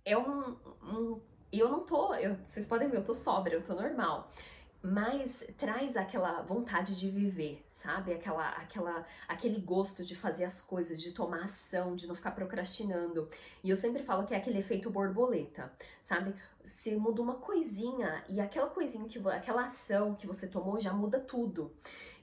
é 0.03 0.17
um, 0.17 0.57
um 0.83 1.21
eu 1.49 1.69
não 1.69 1.85
tô, 1.85 2.13
eu, 2.15 2.35
vocês 2.45 2.67
podem 2.67 2.89
ver, 2.89 2.97
eu 2.97 3.05
tô 3.05 3.15
sóbria, 3.15 3.55
eu 3.55 3.63
tô 3.63 3.73
normal 3.73 4.29
mas 4.87 5.45
traz 5.57 5.97
aquela 5.97 6.41
vontade 6.43 6.95
de 6.95 7.09
viver, 7.09 7.61
sabe? 7.73 8.13
Aquela, 8.13 8.49
aquela, 8.51 9.05
aquele 9.27 9.59
gosto 9.59 10.03
de 10.03 10.15
fazer 10.15 10.45
as 10.45 10.61
coisas, 10.61 11.01
de 11.01 11.11
tomar 11.11 11.43
ação, 11.43 11.93
de 11.93 12.07
não 12.07 12.15
ficar 12.15 12.31
procrastinando. 12.31 13.29
E 13.61 13.69
eu 13.69 13.75
sempre 13.75 14.03
falo 14.03 14.25
que 14.25 14.33
é 14.33 14.37
aquele 14.37 14.59
efeito 14.59 14.89
borboleta, 14.89 15.69
sabe? 16.03 16.33
Se 16.67 16.95
muda 16.95 17.21
uma 17.21 17.35
coisinha 17.35 18.23
e 18.29 18.39
aquela 18.39 18.67
coisinha 18.67 19.07
que 19.07 19.17
aquela 19.29 19.65
ação 19.65 20.13
que 20.13 20.27
você 20.27 20.47
tomou 20.47 20.79
já 20.79 20.93
muda 20.93 21.19
tudo. 21.19 21.71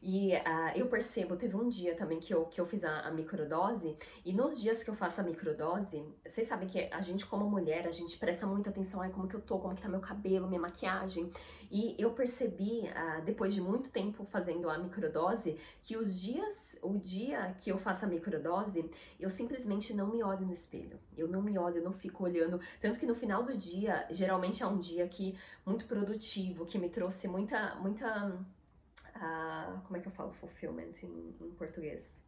E 0.06 0.34
uh, 0.34 0.76
eu 0.76 0.86
percebo, 0.86 1.34
teve 1.34 1.56
um 1.56 1.66
dia 1.66 1.94
também 1.94 2.20
que 2.20 2.34
eu, 2.34 2.44
que 2.44 2.60
eu 2.60 2.66
fiz 2.66 2.84
a, 2.84 3.00
a, 3.00 3.10
microdose, 3.10 3.96
e 4.22 4.34
nos 4.34 4.60
dias 4.60 4.84
que 4.84 4.90
eu 4.90 4.94
faço 4.94 5.22
a 5.22 5.24
microdose, 5.24 6.04
vocês 6.26 6.46
sabem 6.46 6.68
que 6.68 6.78
a 6.92 7.00
gente, 7.00 7.24
como 7.24 7.48
mulher, 7.48 7.86
a 7.86 7.90
gente 7.90 8.18
presta 8.18 8.46
muita 8.46 8.68
atenção, 8.68 9.00
ai, 9.00 9.08
como 9.08 9.26
que 9.26 9.34
eu 9.34 9.40
tô, 9.40 9.58
como 9.58 9.74
que 9.74 9.80
tá 9.80 9.88
meu 9.88 10.00
cabelo, 10.00 10.46
minha 10.46 10.60
maquiagem. 10.60 11.32
E 11.70 11.96
eu 11.98 12.10
percebi, 12.10 12.82
uh, 12.82 13.22
depois 13.24 13.54
de 13.54 13.62
muito 13.62 13.90
tempo 13.90 14.26
fazendo 14.26 14.68
a 14.68 14.76
microdose, 14.76 15.58
que 15.82 15.96
os 15.96 16.20
dias, 16.20 16.78
o 16.82 16.98
dia 16.98 17.54
que 17.56 17.70
eu 17.72 17.78
faço 17.78 18.04
a 18.04 18.08
microdose, 18.08 18.90
eu 19.18 19.30
simplesmente 19.30 19.94
não 19.94 20.08
me 20.08 20.22
olho 20.22 20.44
no 20.44 20.52
espelho. 20.52 21.00
Eu 21.16 21.28
não 21.28 21.40
me 21.40 21.58
olho, 21.58 21.78
eu 21.78 21.82
não 21.82 21.94
fico 21.94 22.24
olhando. 22.24 22.60
Tanto 22.78 23.00
que 23.00 23.06
no 23.06 23.14
final 23.14 23.42
do 23.42 23.56
dia, 23.56 24.06
geralmente 24.10 24.33
é 24.62 24.66
um 24.66 24.78
dia 24.78 25.06
que 25.08 25.38
muito 25.64 25.86
produtivo, 25.86 26.66
que 26.66 26.78
me 26.78 26.88
trouxe 26.88 27.28
muita, 27.28 27.74
muita 27.76 28.28
uh, 28.28 29.80
como 29.84 29.96
é 29.96 30.00
que 30.00 30.08
eu 30.08 30.12
falo 30.12 30.32
fulfillment 30.32 30.92
em, 31.02 31.34
em 31.40 31.50
português? 31.52 32.22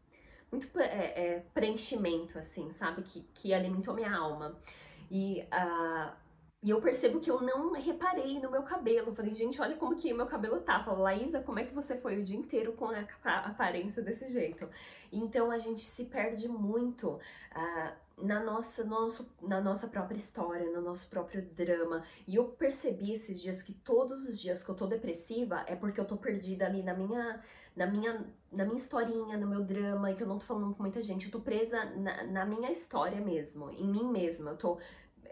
Muito 0.50 0.78
é, 0.78 0.84
é, 0.84 1.46
preenchimento, 1.52 2.38
assim, 2.38 2.70
sabe? 2.70 3.02
Que, 3.02 3.22
que 3.34 3.52
alimentou 3.52 3.94
minha 3.94 4.14
alma. 4.14 4.56
E 5.10 5.42
uh, 5.52 6.12
E 6.66 6.70
eu 6.70 6.80
percebo 6.80 7.20
que 7.20 7.30
eu 7.30 7.40
não 7.40 7.70
reparei 7.74 8.40
no 8.40 8.50
meu 8.50 8.64
cabelo. 8.64 9.14
Falei, 9.14 9.32
gente, 9.32 9.62
olha 9.62 9.76
como 9.76 9.94
que 9.94 10.12
meu 10.12 10.26
cabelo 10.26 10.60
tá. 10.60 10.82
Falei, 10.82 11.00
Laísa, 11.00 11.40
como 11.40 11.60
é 11.60 11.64
que 11.64 11.72
você 11.72 11.96
foi 11.96 12.18
o 12.18 12.24
dia 12.24 12.36
inteiro 12.36 12.72
com 12.72 12.86
a 12.88 13.38
aparência 13.46 14.02
desse 14.02 14.26
jeito? 14.26 14.68
Então 15.12 15.52
a 15.52 15.58
gente 15.58 15.82
se 15.82 16.06
perde 16.06 16.48
muito 16.48 17.10
uh, 17.10 17.92
na, 18.20 18.42
nossa, 18.42 18.82
nosso, 18.82 19.32
na 19.40 19.60
nossa 19.60 19.86
própria 19.86 20.18
história, 20.18 20.68
no 20.72 20.80
nosso 20.80 21.08
próprio 21.08 21.40
drama. 21.40 22.02
E 22.26 22.34
eu 22.34 22.46
percebi 22.46 23.12
esses 23.12 23.40
dias 23.40 23.62
que 23.62 23.72
todos 23.72 24.26
os 24.28 24.36
dias 24.36 24.64
que 24.64 24.68
eu 24.68 24.74
tô 24.74 24.88
depressiva 24.88 25.62
é 25.68 25.76
porque 25.76 26.00
eu 26.00 26.04
tô 26.04 26.16
perdida 26.16 26.66
ali 26.66 26.82
na 26.82 26.94
minha, 26.94 27.44
na 27.76 27.86
minha, 27.86 28.26
na 28.50 28.64
minha 28.64 28.78
historinha, 28.78 29.38
no 29.38 29.46
meu 29.46 29.62
drama, 29.62 30.10
e 30.10 30.16
que 30.16 30.22
eu 30.24 30.26
não 30.26 30.40
tô 30.40 30.46
falando 30.46 30.74
com 30.74 30.82
muita 30.82 31.00
gente. 31.00 31.26
Eu 31.26 31.30
tô 31.30 31.38
presa 31.38 31.84
na, 31.94 32.24
na 32.24 32.44
minha 32.44 32.72
história 32.72 33.20
mesmo, 33.20 33.70
em 33.70 33.86
mim 33.86 34.10
mesma. 34.10 34.50
Eu 34.50 34.56
tô 34.56 34.78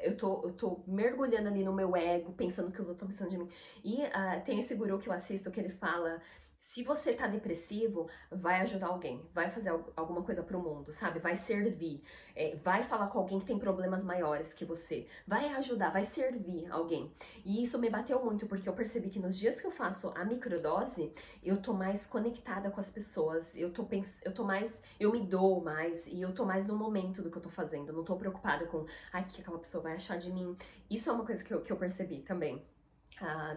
eu 0.05 0.17
tô, 0.17 0.43
eu 0.45 0.53
tô 0.53 0.81
mergulhando 0.87 1.49
ali 1.49 1.65
no 1.65 1.73
meu 1.73 1.97
ego, 1.97 2.33
pensando 2.33 2.71
que 2.71 2.81
os 2.81 2.89
outros 2.89 2.97
estão 2.97 3.09
pensando 3.09 3.31
de 3.31 3.39
mim. 3.39 3.49
E 3.83 4.03
uh, 4.03 4.45
tem 4.45 4.61
esse 4.61 4.75
guru 4.75 4.99
que 4.99 5.09
eu 5.09 5.13
assisto 5.13 5.51
que 5.51 5.59
ele 5.59 5.71
fala 5.71 6.21
se 6.65 6.83
você 6.83 7.13
tá 7.13 7.27
depressivo, 7.27 8.09
vai 8.33 8.63
ajudar 8.63 8.87
alguém, 8.87 9.23
vai 9.35 9.51
fazer 9.51 9.69
alguma 9.95 10.23
coisa 10.23 10.43
pro 10.43 10.59
mundo, 10.59 10.95
sabe? 10.95 11.19
Vai 11.19 11.37
servir, 11.37 12.03
é, 12.35 12.57
vai 12.57 12.83
falar 12.85 13.09
com 13.09 13.19
alguém 13.19 13.39
que 13.39 13.45
tem 13.45 13.59
problemas 13.59 14.03
maiores 14.03 14.55
que 14.55 14.65
você, 14.65 15.07
vai 15.27 15.53
ajudar, 15.57 15.91
vai 15.91 16.05
servir 16.05 16.67
alguém. 16.73 17.13
E 17.45 17.63
isso 17.63 17.79
me 17.79 17.91
bateu 17.91 18.25
muito 18.25 18.47
porque 18.47 18.67
eu 18.67 18.73
percebi 18.73 19.11
que 19.11 19.19
nos 19.19 19.39
dias 19.39 19.61
que 19.61 19.67
eu 19.67 19.71
faço 19.71 20.11
a 20.17 20.25
microdose, 20.25 21.13
eu 21.43 21.61
tô 21.61 21.75
mais 21.75 22.07
conectada 22.07 22.71
com 22.71 22.81
as 22.81 22.91
pessoas, 22.91 23.55
eu 23.55 23.71
tô 23.71 23.85
pens 23.85 24.23
eu 24.25 24.33
tô 24.33 24.43
mais, 24.43 24.83
eu 24.99 25.13
me 25.13 25.21
dou 25.21 25.61
mais 25.61 26.07
e 26.07 26.23
eu 26.23 26.33
tô 26.35 26.47
mais 26.47 26.67
no 26.67 26.75
momento 26.75 27.23
do 27.23 27.31
que 27.31 27.37
eu 27.37 27.43
tô 27.43 27.51
fazendo, 27.51 27.93
não 27.93 28.03
tô 28.03 28.17
preocupada 28.17 28.65
com, 28.69 28.87
ai, 29.13 29.21
o 29.21 29.27
que 29.27 29.43
aquela 29.43 29.59
pessoa 29.59 29.83
vai 29.83 29.97
achar 29.97 30.17
de 30.17 30.33
mim. 30.33 30.57
Isso 30.89 31.11
é 31.11 31.13
uma 31.13 31.27
coisa 31.27 31.45
que 31.45 31.53
eu, 31.53 31.61
que 31.61 31.71
eu 31.71 31.77
percebi 31.77 32.23
também. 32.23 32.65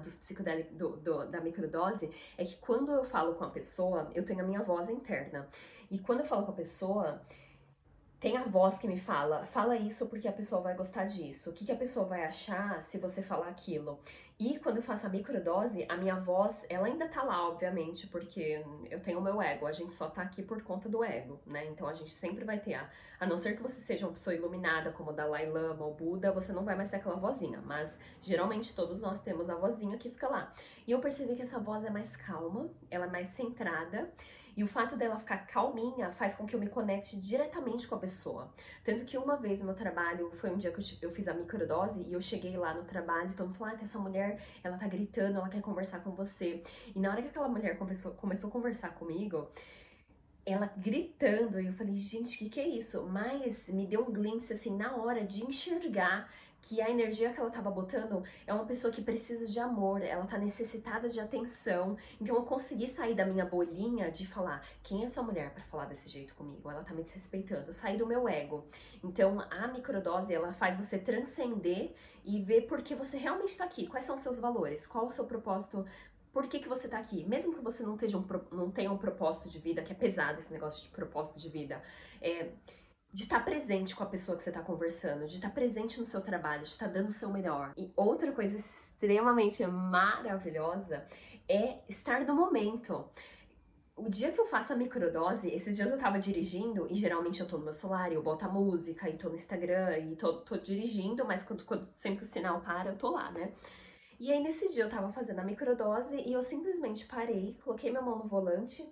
Dos 0.04 0.18
psicodélicos 0.18 0.78
do, 0.78 0.98
do, 0.98 1.26
da 1.26 1.42
microdose 1.42 2.10
é 2.38 2.46
que 2.46 2.58
quando 2.58 2.92
eu 2.92 3.04
falo 3.04 3.36
com 3.36 3.44
a 3.44 3.50
pessoa, 3.50 4.12
eu 4.14 4.24
tenho 4.24 4.42
a 4.42 4.44
minha 4.44 4.62
voz 4.62 4.90
interna. 4.90 5.48
E 5.90 5.98
quando 5.98 6.20
eu 6.20 6.26
falo 6.26 6.46
com 6.46 6.52
a 6.52 6.56
pessoa, 6.56 7.22
tem 8.20 8.36
a 8.36 8.44
voz 8.44 8.80
que 8.80 8.88
me 8.88 9.00
fala, 9.00 9.46
fala 9.46 9.76
isso 9.76 10.08
porque 10.08 10.28
a 10.28 10.32
pessoa 10.32 10.62
vai 10.62 10.76
gostar 10.76 11.06
disso. 11.06 11.52
O 11.52 11.54
que, 11.54 11.66
que 11.66 11.72
a 11.72 11.76
pessoa 11.76 12.06
vai 12.06 12.26
achar 12.26 12.82
se 12.82 12.98
você 12.98 13.22
falar 13.22 13.48
aquilo? 13.48 14.00
E 14.40 14.60
quando 14.60 14.78
eu 14.78 14.84
faço 14.84 15.08
a 15.08 15.10
microdose, 15.10 15.86
a 15.90 15.98
minha 15.98 16.16
voz, 16.16 16.66
ela 16.70 16.86
ainda 16.86 17.08
tá 17.08 17.24
lá, 17.24 17.48
obviamente, 17.48 18.06
porque 18.08 18.64
eu 18.90 19.00
tenho 19.02 19.20
o 19.20 19.22
meu 19.22 19.42
ego. 19.42 19.66
A 19.66 19.72
gente 19.72 19.96
só 19.96 20.08
tá 20.08 20.22
aqui 20.22 20.44
por 20.44 20.62
conta 20.62 20.88
do 20.88 21.04
ego, 21.04 21.40
né? 21.46 21.66
Então 21.68 21.88
a 21.88 21.94
gente 21.94 22.12
sempre 22.12 22.44
vai 22.44 22.60
ter 22.60 22.76
a. 22.76 22.90
A 23.20 23.26
não 23.26 23.36
ser 23.36 23.56
que 23.56 23.64
você 23.64 23.82
seja 23.82 24.06
uma 24.06 24.14
pessoa 24.14 24.36
iluminada, 24.36 24.92
como 24.92 25.10
o 25.10 25.14
Dalai 25.14 25.50
Lama 25.50 25.84
ou 25.86 25.94
Buda, 25.96 26.32
você 26.32 26.54
não 26.54 26.64
vai 26.64 26.76
mais 26.76 26.92
ter 26.92 26.98
aquela 26.98 27.16
vozinha. 27.16 27.62
Mas 27.66 28.00
geralmente 28.22 28.76
todos 28.76 29.00
nós 29.00 29.20
temos 29.22 29.50
a 29.50 29.56
vozinha 29.56 29.98
que 29.98 30.10
fica 30.10 30.28
lá. 30.28 30.54
E 30.86 30.92
eu 30.92 31.00
percebi 31.00 31.36
que 31.36 31.42
essa 31.42 31.60
voz 31.60 31.84
é 31.84 31.90
mais 31.90 32.16
calma, 32.16 32.70
ela 32.92 33.06
é 33.06 33.10
mais 33.10 33.30
centrada. 33.30 34.12
E 34.58 34.64
o 34.64 34.68
fato 34.68 34.98
dela 34.98 35.20
ficar 35.20 35.46
calminha 35.46 36.12
faz 36.14 36.36
com 36.36 36.48
que 36.48 36.56
eu 36.56 36.60
me 36.60 36.68
conecte 36.68 37.22
diretamente 37.22 37.88
com 37.88 37.94
a 37.94 38.00
pessoa. 38.00 38.52
Tanto 38.84 39.06
que 39.06 39.16
uma 39.16 39.38
vez 39.38 39.60
no 39.60 39.66
meu 39.66 39.76
trabalho, 39.76 40.32
foi 40.32 40.50
um 40.50 40.58
dia 40.58 40.72
que 40.72 40.98
eu, 41.00 41.12
fiz 41.12 41.28
a 41.28 41.34
microdose 41.36 42.02
e 42.02 42.12
eu 42.12 42.20
cheguei 42.20 42.58
lá 42.58 42.74
no 42.74 42.84
trabalho 42.84 43.30
e 43.30 43.34
todo 43.36 43.50
mundo 43.50 43.58
falou: 43.58 43.76
ah, 43.76 43.84
essa 43.84 44.00
mulher, 44.00 44.42
ela 44.64 44.76
tá 44.76 44.88
gritando, 44.88 45.38
ela 45.38 45.48
quer 45.48 45.62
conversar 45.62 46.00
com 46.00 46.10
você. 46.10 46.64
E 46.96 47.00
na 47.00 47.12
hora 47.12 47.22
que 47.22 47.28
aquela 47.28 47.48
mulher 47.48 47.78
começou, 47.78 48.14
começou 48.14 48.50
a 48.50 48.52
conversar 48.52 48.96
comigo, 48.96 49.48
ela 50.44 50.74
gritando, 50.76 51.62
e 51.62 51.68
eu 51.68 51.74
falei, 51.74 51.96
gente, 51.96 52.36
o 52.36 52.40
que, 52.40 52.50
que 52.50 52.60
é 52.60 52.68
isso? 52.68 53.06
Mas 53.06 53.70
me 53.70 53.86
deu 53.86 54.02
um 54.02 54.12
glimpse 54.12 54.54
assim 54.54 54.76
na 54.76 54.96
hora 54.96 55.24
de 55.24 55.44
enxergar 55.44 56.32
que 56.62 56.82
a 56.82 56.90
energia 56.90 57.32
que 57.32 57.40
ela 57.40 57.50
estava 57.50 57.72
botando 57.72 58.24
é 58.46 58.54
uma 58.54 58.66
pessoa 58.66 58.92
que 58.92 59.02
precisa 59.02 59.48
de 59.48 59.60
amor, 59.60 60.02
ela 60.02 60.26
tá 60.26 60.38
necessitada 60.38 61.08
de 61.08 61.20
atenção. 61.20 61.98
Então 62.20 62.36
eu 62.36 62.44
consegui 62.44 62.88
sair 62.88 63.16
da 63.16 63.26
minha 63.26 63.46
bolinha 63.46 64.12
de 64.12 64.28
falar, 64.28 64.66
quem 64.84 65.04
é 65.04 65.08
essa 65.08 65.22
mulher 65.22 65.52
para 65.54 65.64
falar 65.64 65.86
desse 65.86 66.10
jeito 66.10 66.36
comigo? 66.36 66.70
Ela 66.70 66.84
tá 66.84 66.94
me 66.94 67.04
desrespeitando. 67.04 67.68
Eu 67.68 67.74
saí 67.74 67.98
do 67.98 68.06
meu 68.06 68.28
ego. 68.28 68.66
Então 69.04 69.40
a 69.50 69.68
microdose 69.68 70.34
ela 70.34 70.52
faz 70.54 70.78
você 70.78 71.00
transcender 71.00 71.94
e 72.26 72.42
ver 72.42 72.68
por 72.68 72.82
que 72.82 72.94
você 72.94 73.18
realmente 73.18 73.50
está 73.50 73.64
aqui, 73.64 73.88
quais 73.88 74.06
são 74.06 74.16
os 74.16 74.22
seus 74.22 74.40
valores, 74.40 74.86
qual 74.86 75.08
o 75.08 75.12
seu 75.12 75.26
propósito 75.26 75.86
por 76.38 76.48
que, 76.48 76.60
que 76.60 76.70
você 76.70 76.88
tá 76.88 77.00
aqui? 77.00 77.26
Mesmo 77.26 77.56
que 77.56 77.62
você 77.62 77.82
não, 77.82 77.96
um, 77.96 78.56
não 78.56 78.70
tenha 78.70 78.92
um 78.92 78.98
propósito 78.98 79.50
de 79.50 79.58
vida, 79.58 79.82
que 79.82 79.92
é 79.92 79.96
pesado 79.96 80.40
esse 80.40 80.54
negócio 80.54 80.84
de 80.84 80.90
propósito 80.90 81.40
de 81.40 81.50
vida, 81.50 81.82
é, 82.22 82.50
de 83.14 83.24
estar 83.24 83.40
tá 83.40 83.46
presente 83.46 83.96
com 83.96 84.04
a 84.04 84.08
pessoa 84.08 84.38
que 84.38 84.44
você 84.44 84.50
está 84.50 84.62
conversando, 84.62 85.28
de 85.28 85.36
estar 85.36 85.50
tá 85.50 85.54
presente 85.54 86.00
no 86.00 86.06
seu 86.06 86.22
trabalho, 86.22 86.64
de 86.64 86.70
estar 86.70 86.88
tá 86.88 86.92
dando 86.92 87.10
o 87.10 87.14
seu 87.14 87.30
melhor. 87.30 87.74
E 87.78 87.92
outra 87.96 88.32
coisa 88.32 88.58
extremamente 88.58 89.66
maravilhosa 89.66 91.06
é 91.48 91.80
estar 91.88 92.26
no 92.26 92.36
momento. 92.36 93.10
O 93.96 94.10
dia 94.10 94.32
que 94.32 94.40
eu 94.40 94.46
faço 94.46 94.74
a 94.74 94.76
microdose, 94.76 95.50
esses 95.50 95.76
dias 95.76 95.90
eu 95.90 95.98
tava 95.98 96.20
dirigindo 96.20 96.88
e 96.88 96.96
geralmente 96.96 97.40
eu 97.40 97.48
tô 97.48 97.58
no 97.58 97.64
meu 97.64 97.74
celular, 97.74 98.12
eu 98.12 98.22
boto 98.22 98.46
a 98.46 98.48
música 98.48 99.10
e 99.10 99.18
tô 99.18 99.30
no 99.30 99.36
Instagram 99.36 99.98
e 99.98 100.16
tô, 100.16 100.42
tô 100.42 100.56
dirigindo, 100.58 101.26
mas 101.26 101.44
quando, 101.44 101.66
quando, 101.66 101.86
sempre 101.96 102.20
que 102.20 102.26
o 102.26 102.28
sinal 102.28 102.62
para, 102.62 102.92
eu 102.92 102.98
tô 102.98 103.10
lá, 103.10 103.32
né? 103.32 103.52
E 104.20 104.32
aí 104.32 104.42
nesse 104.44 104.70
dia 104.70 104.84
eu 104.84 104.90
tava 104.90 105.12
fazendo 105.12 105.40
a 105.40 105.44
microdose 105.44 106.22
e 106.22 106.34
eu 106.34 106.44
simplesmente 106.44 107.08
parei, 107.08 107.58
coloquei 107.64 107.90
minha 107.90 108.02
mão 108.02 108.20
no 108.20 108.28
volante 108.28 108.88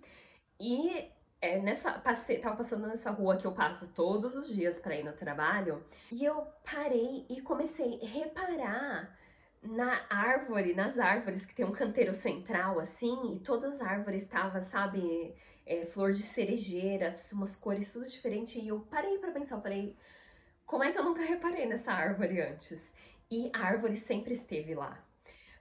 e 0.59 1.07
é, 1.41 1.59
nessa, 1.59 1.93
passei, 1.99 2.39
tava 2.39 2.57
passando 2.57 2.87
nessa 2.87 3.11
rua 3.11 3.37
que 3.37 3.45
eu 3.45 3.51
passo 3.51 3.87
todos 3.93 4.35
os 4.35 4.47
dias 4.47 4.79
para 4.79 4.95
ir 4.95 5.03
no 5.03 5.13
trabalho, 5.13 5.83
e 6.11 6.23
eu 6.23 6.47
parei 6.63 7.25
e 7.29 7.41
comecei 7.41 7.99
a 8.01 8.07
reparar 8.07 9.17
na 9.61 10.05
árvore, 10.09 10.73
nas 10.73 10.99
árvores 10.99 11.45
que 11.45 11.55
tem 11.55 11.65
um 11.65 11.71
canteiro 11.71 12.13
central 12.13 12.79
assim, 12.79 13.35
e 13.35 13.39
todas 13.39 13.75
as 13.75 13.81
árvores 13.81 14.23
estavam, 14.23 14.61
sabe, 14.61 15.35
é, 15.65 15.85
flor 15.85 16.11
de 16.11 16.21
cerejeira, 16.21 17.13
umas 17.33 17.55
cores 17.55 17.91
tudo 17.91 18.07
diferente, 18.07 18.59
e 18.59 18.67
eu 18.67 18.79
parei 18.81 19.17
para 19.17 19.31
pensar, 19.31 19.61
falei, 19.61 19.97
como 20.65 20.83
é 20.83 20.91
que 20.91 20.97
eu 20.97 21.03
nunca 21.03 21.23
reparei 21.23 21.65
nessa 21.65 21.93
árvore 21.93 22.41
antes? 22.41 22.93
E 23.29 23.51
a 23.53 23.59
árvore 23.59 23.97
sempre 23.97 24.33
esteve 24.33 24.73
lá. 24.75 25.03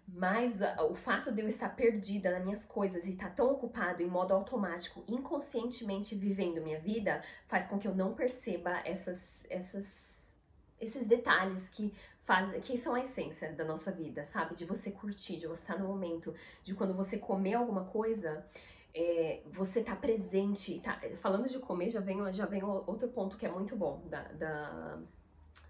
Mas 0.07 0.61
o 0.91 0.95
fato 0.95 1.33
de 1.33 1.41
eu 1.41 1.49
estar 1.49 1.71
perdida 1.71 2.31
nas 2.31 2.45
minhas 2.45 2.65
coisas 2.65 3.07
e 3.07 3.13
estar 3.13 3.31
tá 3.31 3.37
tão 3.37 3.53
ocupado 3.53 4.03
em 4.03 4.07
modo 4.07 4.35
automático, 4.35 5.03
inconscientemente 5.09 6.15
vivendo 6.15 6.61
minha 6.61 6.79
vida, 6.79 7.23
faz 7.49 7.67
com 7.67 7.79
que 7.79 7.89
eu 7.89 7.95
não 7.95 8.15
perceba 8.15 8.83
essas, 8.85 9.47
essas, 9.49 10.37
esses 10.79 11.07
detalhes 11.07 11.69
que 11.71 11.93
fazem, 12.25 12.61
que 12.61 12.79
são 12.79 12.95
a 12.95 13.01
essência 13.01 13.53
da 13.53 13.65
nossa 13.65 13.91
vida, 13.91 14.27
sabe? 14.27 14.55
De 14.55 14.67
você 14.67 14.91
curtir, 14.91 15.39
de 15.39 15.47
você 15.47 15.63
estar 15.63 15.79
no 15.79 15.89
momento, 15.89 16.35
de 16.63 16.75
quando 16.75 16.95
você 16.95 17.19
comer 17.19 17.55
alguma 17.55 17.87
coisa, 17.87 18.47
é, 18.95 19.41
você 19.47 19.83
tá 19.83 19.97
presente. 19.97 20.81
Tá, 20.81 21.01
falando 21.21 21.49
de 21.49 21.59
comer, 21.59 21.91
já 21.91 22.01
vem, 22.01 22.31
já 22.33 22.45
vem 22.45 22.63
outro 22.63 23.09
ponto 23.09 23.39
que 23.39 23.47
é 23.47 23.51
muito 23.51 23.75
bom 23.75 24.03
da, 24.07 24.23
da, 24.33 24.99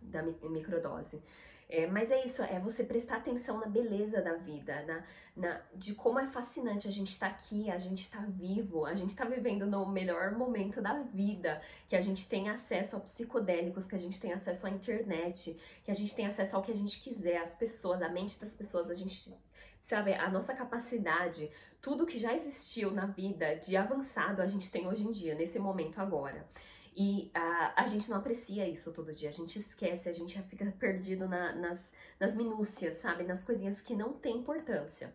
da 0.03 0.23
microdose 0.23 1.23
é, 1.69 1.87
mas 1.87 2.11
é 2.11 2.25
isso, 2.25 2.43
é 2.43 2.59
você 2.61 2.85
prestar 2.85 3.17
atenção 3.17 3.59
na 3.59 3.67
beleza 3.67 4.21
da 4.21 4.35
vida, 4.35 4.85
na, 4.85 5.05
na, 5.37 5.61
de 5.75 5.95
como 5.95 6.19
é 6.19 6.27
fascinante 6.27 6.87
a 6.87 6.91
gente 6.91 7.11
estar 7.11 7.31
tá 7.31 7.35
aqui, 7.35 7.71
a 7.71 7.79
gente 7.79 8.03
está 8.03 8.21
vivo, 8.21 8.85
a 8.85 8.95
gente 8.95 9.11
está 9.11 9.25
vivendo 9.25 9.67
no 9.67 9.87
melhor 9.89 10.33
momento 10.33 10.83
da 10.83 11.01
vida, 11.01 11.61
que 11.89 11.97
a 11.97 12.01
gente 12.01 12.29
tem 12.29 12.51
acesso 12.51 12.97
a 12.97 13.01
psicodélicos, 13.01 13.87
que 13.87 13.95
a 13.97 13.99
gente 13.99 14.21
tem 14.21 14.33
acesso 14.33 14.67
à 14.67 14.71
internet, 14.71 15.59
que 15.85 15.91
a 15.91 15.95
gente 15.95 16.15
tem 16.15 16.27
acesso 16.27 16.55
ao 16.57 16.63
que 16.63 16.73
a 16.73 16.77
gente 16.77 17.01
quiser, 17.01 17.39
as 17.39 17.57
pessoas, 17.57 18.03
a 18.03 18.09
mente 18.09 18.41
das 18.41 18.55
pessoas, 18.55 18.91
a 18.91 18.95
gente 18.95 19.35
sabe, 19.81 20.15
a 20.15 20.31
nossa 20.31 20.55
capacidade, 20.55 21.51
tudo 21.81 22.07
que 22.07 22.19
já 22.19 22.35
existiu 22.35 22.91
na 22.91 23.05
vida 23.05 23.57
de 23.57 23.77
avançado 23.77 24.41
a 24.41 24.47
gente 24.47 24.71
tem 24.73 24.87
hoje 24.87 25.07
em 25.07 25.13
dia, 25.13 25.35
nesse 25.35 25.59
momento 25.59 26.01
agora. 26.01 26.47
E 26.97 27.33
uh, 27.37 27.73
a 27.75 27.87
gente 27.87 28.09
não 28.09 28.19
aprecia 28.19 28.69
isso 28.69 28.93
todo 28.93 29.13
dia, 29.13 29.29
a 29.29 29.33
gente 29.33 29.59
esquece, 29.59 30.09
a 30.09 30.13
gente 30.13 30.41
fica 30.43 30.65
perdido 30.79 31.29
na, 31.29 31.53
nas, 31.53 31.93
nas 32.21 32.37
minúcias, 32.37 32.99
sabe? 32.99 33.25
Nas 33.25 33.45
coisinhas 33.45 33.81
que 33.81 33.97
não 33.97 34.13
têm 34.13 34.39
importância. 34.39 35.13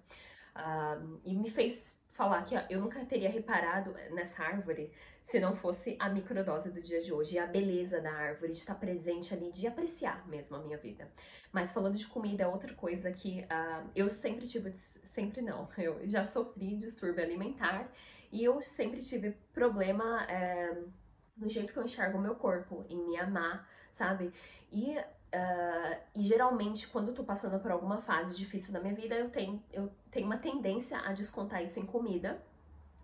Uh, 0.55 1.19
e 1.23 1.35
me 1.35 1.49
fez 1.49 1.99
falar 2.09 2.43
que 2.43 2.53
eu 2.69 2.81
nunca 2.81 3.05
teria 3.05 3.29
reparado 3.29 3.93
nessa 4.11 4.43
árvore 4.43 4.91
se 5.23 5.39
não 5.39 5.55
fosse 5.55 5.95
a 5.99 6.09
microdose 6.09 6.69
do 6.69 6.81
dia 6.81 7.01
de 7.01 7.13
hoje 7.13 7.35
e 7.35 7.39
a 7.39 7.47
beleza 7.47 8.01
da 8.01 8.11
árvore, 8.11 8.51
de 8.51 8.59
estar 8.59 8.75
presente 8.75 9.33
ali, 9.33 9.53
de 9.53 9.65
apreciar 9.65 10.27
mesmo 10.27 10.57
a 10.57 10.59
minha 10.59 10.77
vida. 10.77 11.09
Mas 11.49 11.71
falando 11.71 11.97
de 11.97 12.05
comida, 12.07 12.43
é 12.43 12.47
outra 12.47 12.73
coisa 12.73 13.09
que 13.09 13.41
uh, 13.43 13.89
eu 13.95 14.11
sempre 14.11 14.47
tive, 14.47 14.75
sempre 14.75 15.41
não, 15.41 15.69
eu 15.77 16.01
já 16.09 16.25
sofri 16.25 16.75
distúrbio 16.75 17.23
alimentar 17.23 17.89
e 18.33 18.43
eu 18.43 18.61
sempre 18.61 19.01
tive 19.01 19.31
problema. 19.53 20.27
Uh, 20.27 20.99
no 21.39 21.47
jeito 21.47 21.73
que 21.73 21.79
eu 21.79 21.83
enxergo 21.83 22.17
o 22.17 22.21
meu 22.21 22.35
corpo, 22.35 22.85
em 22.89 22.97
me 23.07 23.17
amar, 23.17 23.67
sabe? 23.91 24.31
E, 24.71 24.97
uh, 24.97 25.97
e 26.15 26.23
geralmente, 26.23 26.87
quando 26.87 27.09
eu 27.09 27.15
tô 27.15 27.23
passando 27.23 27.59
por 27.59 27.71
alguma 27.71 28.01
fase 28.01 28.35
difícil 28.35 28.73
da 28.73 28.79
minha 28.79 28.93
vida, 28.93 29.15
eu 29.15 29.29
tenho, 29.29 29.63
eu 29.71 29.91
tenho 30.11 30.25
uma 30.25 30.37
tendência 30.37 30.99
a 30.99 31.13
descontar 31.13 31.63
isso 31.63 31.79
em 31.79 31.85
comida. 31.85 32.41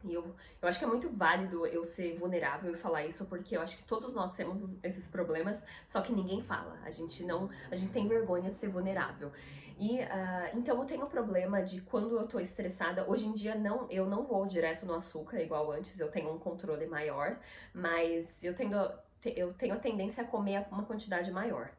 E 0.05 0.13
eu, 0.13 0.35
eu 0.62 0.67
acho 0.67 0.79
que 0.79 0.85
é 0.85 0.88
muito 0.88 1.09
válido 1.09 1.65
eu 1.65 1.83
ser 1.83 2.17
vulnerável 2.17 2.74
e 2.74 2.77
falar 2.77 3.05
isso, 3.05 3.25
porque 3.25 3.57
eu 3.57 3.62
acho 3.62 3.77
que 3.77 3.83
todos 3.83 4.13
nós 4.13 4.35
temos 4.35 4.77
esses 4.83 5.09
problemas, 5.09 5.65
só 5.89 6.01
que 6.01 6.13
ninguém 6.13 6.41
fala. 6.41 6.79
A 6.83 6.91
gente 6.91 7.24
não. 7.24 7.50
A 7.71 7.75
gente 7.75 7.91
tem 7.91 8.07
vergonha 8.07 8.50
de 8.50 8.57
ser 8.57 8.69
vulnerável. 8.69 9.31
E 9.77 10.00
uh, 10.00 10.57
então 10.57 10.79
eu 10.79 10.85
tenho 10.85 11.05
problema 11.07 11.62
de 11.62 11.81
quando 11.81 12.17
eu 12.17 12.27
tô 12.27 12.39
estressada. 12.39 13.09
Hoje 13.09 13.27
em 13.27 13.33
dia 13.33 13.55
não, 13.55 13.89
eu 13.89 14.05
não 14.05 14.24
vou 14.24 14.45
direto 14.45 14.85
no 14.85 14.93
açúcar 14.93 15.41
igual 15.41 15.71
antes, 15.71 16.00
eu 16.00 16.09
tenho 16.09 16.33
um 16.33 16.39
controle 16.39 16.85
maior, 16.85 17.38
mas 17.74 18.43
eu 18.43 18.55
tenho, 18.55 18.77
eu 19.25 19.53
tenho 19.53 19.74
a 19.74 19.79
tendência 19.79 20.24
a 20.24 20.27
comer 20.27 20.65
uma 20.71 20.83
quantidade 20.83 21.29
maior. 21.31 21.71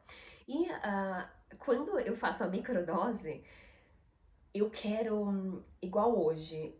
E 0.47 0.63
uh, 0.63 1.27
quando 1.57 1.99
eu 1.99 2.15
faço 2.15 2.43
a 2.43 2.47
microdose, 2.47 3.43
eu 4.53 4.69
quero, 4.69 5.63
igual 5.81 6.17
hoje, 6.17 6.75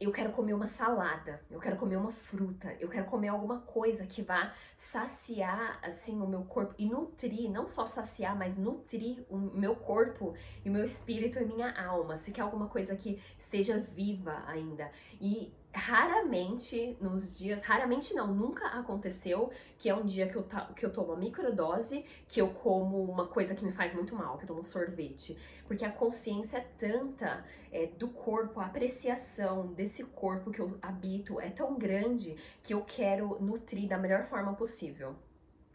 eu 0.00 0.12
quero 0.12 0.30
comer 0.30 0.54
uma 0.54 0.66
salada, 0.66 1.42
eu 1.50 1.58
quero 1.58 1.76
comer 1.76 1.96
uma 1.96 2.12
fruta, 2.12 2.72
eu 2.78 2.88
quero 2.88 3.06
comer 3.06 3.28
alguma 3.28 3.60
coisa 3.60 4.06
que 4.06 4.22
vá 4.22 4.54
saciar 4.76 5.80
assim 5.82 6.20
o 6.20 6.26
meu 6.26 6.42
corpo 6.44 6.72
e 6.78 6.86
nutrir, 6.86 7.50
não 7.50 7.66
só 7.66 7.84
saciar, 7.84 8.38
mas 8.38 8.56
nutrir 8.56 9.24
o 9.28 9.36
meu 9.36 9.74
corpo 9.74 10.34
e 10.64 10.68
o 10.68 10.72
meu 10.72 10.84
espírito 10.84 11.40
e 11.40 11.44
minha 11.44 11.72
alma. 11.84 12.16
Se 12.16 12.30
quer 12.30 12.42
alguma 12.42 12.68
coisa 12.68 12.94
que 12.94 13.20
esteja 13.40 13.78
viva 13.92 14.44
ainda. 14.46 14.88
E 15.20 15.52
raramente 15.72 16.96
nos 17.00 17.38
dias, 17.38 17.62
raramente 17.62 18.14
não, 18.14 18.32
nunca 18.34 18.66
aconteceu 18.68 19.50
que 19.78 19.88
é 19.88 19.94
um 19.94 20.04
dia 20.04 20.28
que 20.28 20.36
eu, 20.36 20.46
que 20.74 20.86
eu 20.86 20.92
tomo 20.92 21.12
uma 21.12 21.16
microdose, 21.16 22.04
que 22.26 22.40
eu 22.40 22.48
como 22.50 23.02
uma 23.02 23.26
coisa 23.26 23.54
que 23.54 23.64
me 23.64 23.72
faz 23.72 23.94
muito 23.94 24.14
mal, 24.14 24.38
que 24.38 24.44
eu 24.44 24.48
tomo 24.48 24.64
sorvete. 24.64 25.38
Porque 25.68 25.84
a 25.84 25.92
consciência 25.92 26.58
é 26.58 26.66
tanta 26.78 27.44
é, 27.70 27.86
do 27.86 28.08
corpo, 28.08 28.58
a 28.58 28.66
apreciação 28.66 29.66
desse 29.74 30.02
corpo 30.06 30.50
que 30.50 30.60
eu 30.60 30.78
habito 30.80 31.38
é 31.38 31.50
tão 31.50 31.78
grande 31.78 32.36
que 32.62 32.72
eu 32.72 32.82
quero 32.82 33.36
nutrir 33.40 33.86
da 33.86 33.98
melhor 33.98 34.24
forma 34.24 34.54
possível. 34.54 35.14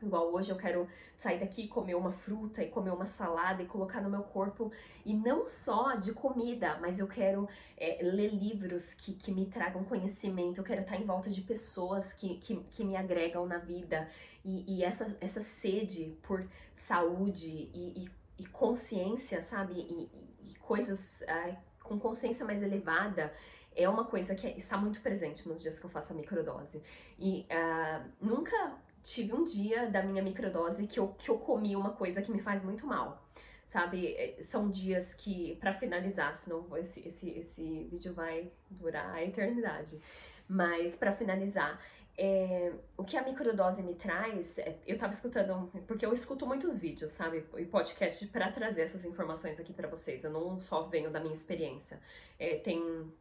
Igual 0.01 0.33
hoje 0.33 0.51
eu 0.51 0.57
quero 0.57 0.88
sair 1.15 1.39
daqui, 1.39 1.67
comer 1.67 1.95
uma 1.95 2.12
fruta 2.12 2.62
e 2.62 2.67
comer 2.67 2.91
uma 2.91 3.05
salada 3.05 3.63
e 3.63 3.65
colocar 3.65 4.01
no 4.01 4.09
meu 4.09 4.23
corpo. 4.23 4.71
E 5.05 5.13
não 5.13 5.47
só 5.47 5.95
de 5.95 6.12
comida, 6.12 6.77
mas 6.81 7.00
eu 7.00 7.07
quero 7.07 7.47
é, 7.77 8.00
ler 8.01 8.33
livros 8.33 8.93
que, 8.93 9.13
que 9.13 9.31
me 9.31 9.45
tragam 9.45 9.83
conhecimento. 9.85 10.57
Eu 10.59 10.63
quero 10.63 10.81
estar 10.81 10.97
em 10.97 11.05
volta 11.05 11.29
de 11.29 11.41
pessoas 11.41 12.13
que, 12.13 12.35
que, 12.39 12.57
que 12.63 12.83
me 12.83 12.97
agregam 12.97 13.45
na 13.45 13.59
vida. 13.59 14.09
E, 14.43 14.79
e 14.79 14.83
essa, 14.83 15.15
essa 15.21 15.41
sede 15.41 16.17
por 16.23 16.45
saúde 16.75 17.69
e, 17.73 18.03
e, 18.03 18.22
e 18.37 18.45
consciência, 18.45 19.41
sabe? 19.41 19.73
E, 19.73 20.51
e 20.51 20.55
coisas 20.55 21.21
é, 21.23 21.57
com 21.83 21.99
consciência 21.99 22.45
mais 22.45 22.61
elevada 22.61 23.33
é 23.75 23.87
uma 23.89 24.05
coisa 24.05 24.35
que 24.35 24.47
está 24.47 24.77
muito 24.77 25.01
presente 25.01 25.47
nos 25.49 25.61
dias 25.61 25.79
que 25.79 25.85
eu 25.85 25.89
faço 25.89 26.13
a 26.13 26.15
microdose. 26.15 26.81
E 27.17 27.47
uh, 27.49 28.09
nunca 28.21 28.77
tive 29.03 29.33
um 29.33 29.43
dia 29.43 29.89
da 29.89 30.01
minha 30.01 30.23
microdose 30.23 30.87
que 30.87 30.99
eu, 30.99 31.09
que 31.09 31.29
eu 31.29 31.37
comi 31.37 31.75
uma 31.75 31.91
coisa 31.91 32.21
que 32.21 32.31
me 32.31 32.39
faz 32.39 32.63
muito 32.63 32.85
mal. 32.85 33.22
Sabe, 33.65 34.13
é, 34.15 34.43
são 34.43 34.70
dias 34.70 35.15
que, 35.15 35.55
para 35.55 35.74
finalizar, 35.74 36.38
senão 36.38 36.65
esse, 36.77 37.08
esse, 37.08 37.29
esse 37.32 37.86
vídeo 37.86 38.13
vai 38.13 38.51
durar 38.70 39.15
a 39.15 39.24
eternidade. 39.24 40.00
Mas 40.48 40.96
para 40.96 41.13
finalizar, 41.13 41.82
é, 42.15 42.72
o 42.96 43.03
que 43.03 43.17
a 43.17 43.24
microdose 43.24 43.82
me 43.82 43.96
traz, 43.96 44.60
é, 44.60 44.77
eu 44.86 44.98
tava 44.98 45.13
escutando, 45.13 45.72
porque 45.88 46.05
eu 46.05 46.13
escuto 46.13 46.46
muitos 46.46 46.77
vídeos, 46.77 47.12
sabe, 47.12 47.43
e 47.58 47.65
podcast 47.65 48.27
para 48.27 48.51
trazer 48.51 48.84
essas 48.84 49.03
informações 49.03 49.60
aqui 49.60 49.74
para 49.74 49.88
vocês. 49.88 50.24
Eu 50.24 50.32
não 50.32 50.62
só 50.62 50.84
venho 50.84 51.10
da 51.10 51.20
minha 51.20 51.34
experiência. 51.34 52.00
É, 52.38 52.58
tem 52.58 53.12